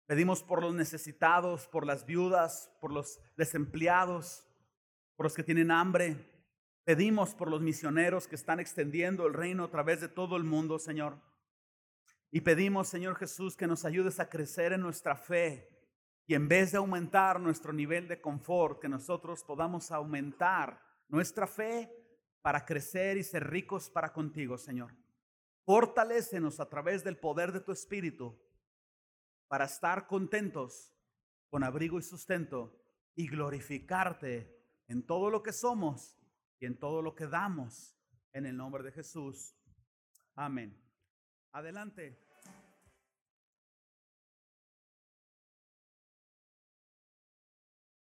Pedimos 0.06 0.44
por 0.44 0.62
los 0.62 0.74
necesitados, 0.74 1.68
por 1.68 1.86
las 1.86 2.06
viudas, 2.06 2.72
por 2.82 2.92
los 2.92 3.20
desempleados, 3.38 4.46
por 5.16 5.26
los 5.26 5.34
que 5.34 5.44
tienen 5.44 5.72
hambre, 5.72 6.34
Pedimos 6.84 7.34
por 7.34 7.50
los 7.50 7.62
misioneros 7.62 8.28
que 8.28 8.36
están 8.36 8.60
extendiendo 8.60 9.26
el 9.26 9.34
reino 9.34 9.64
a 9.64 9.72
través 9.72 10.02
de 10.02 10.10
todo 10.10 10.36
el 10.36 10.44
mundo, 10.44 10.80
Señor. 10.80 11.18
Y 12.30 12.42
pedimos, 12.42 12.90
Señor 12.90 13.16
Jesús, 13.16 13.56
que 13.56 13.68
nos 13.68 13.86
ayudes 13.86 14.20
a 14.20 14.30
crecer 14.30 14.74
en 14.74 14.82
nuestra 14.82 15.16
fe 15.16 15.70
y 16.28 16.36
en 16.36 16.50
vez 16.50 16.72
de 16.72 16.80
aumentar 16.80 17.40
nuestro 17.40 17.72
nivel 17.72 18.08
de 18.10 18.20
confort, 18.20 18.82
que 18.82 18.90
nosotros 18.90 19.44
podamos 19.46 19.92
aumentar 19.92 20.82
nuestra 21.08 21.48
fe 21.48 21.90
para 22.42 22.66
crecer 22.66 23.18
y 23.18 23.24
ser 23.24 23.50
ricos 23.50 23.90
para 23.90 24.12
contigo, 24.12 24.58
Señor. 24.58 24.94
Fortalécenos 25.66 26.60
a 26.60 26.68
través 26.68 27.02
del 27.04 27.18
poder 27.18 27.54
de 27.54 27.62
tu 27.62 27.72
Espíritu 27.72 28.38
para 29.54 29.66
estar 29.66 30.08
contentos 30.08 30.92
con 31.52 31.64
abrigo 31.64 32.00
y 32.00 32.02
sustento 32.02 32.76
y 33.14 33.28
glorificarte 33.28 34.52
en 34.88 35.06
todo 35.06 35.30
lo 35.30 35.44
que 35.44 35.54
somos 35.54 36.18
y 36.60 36.66
en 36.66 36.80
todo 36.80 37.04
lo 37.04 37.14
que 37.14 37.28
damos 37.28 37.96
en 38.32 38.48
el 38.48 38.58
nombre 38.58 38.82
de 38.82 38.92
Jesús. 38.92 39.56
Amén. 40.34 40.76
Adelante. 41.52 42.20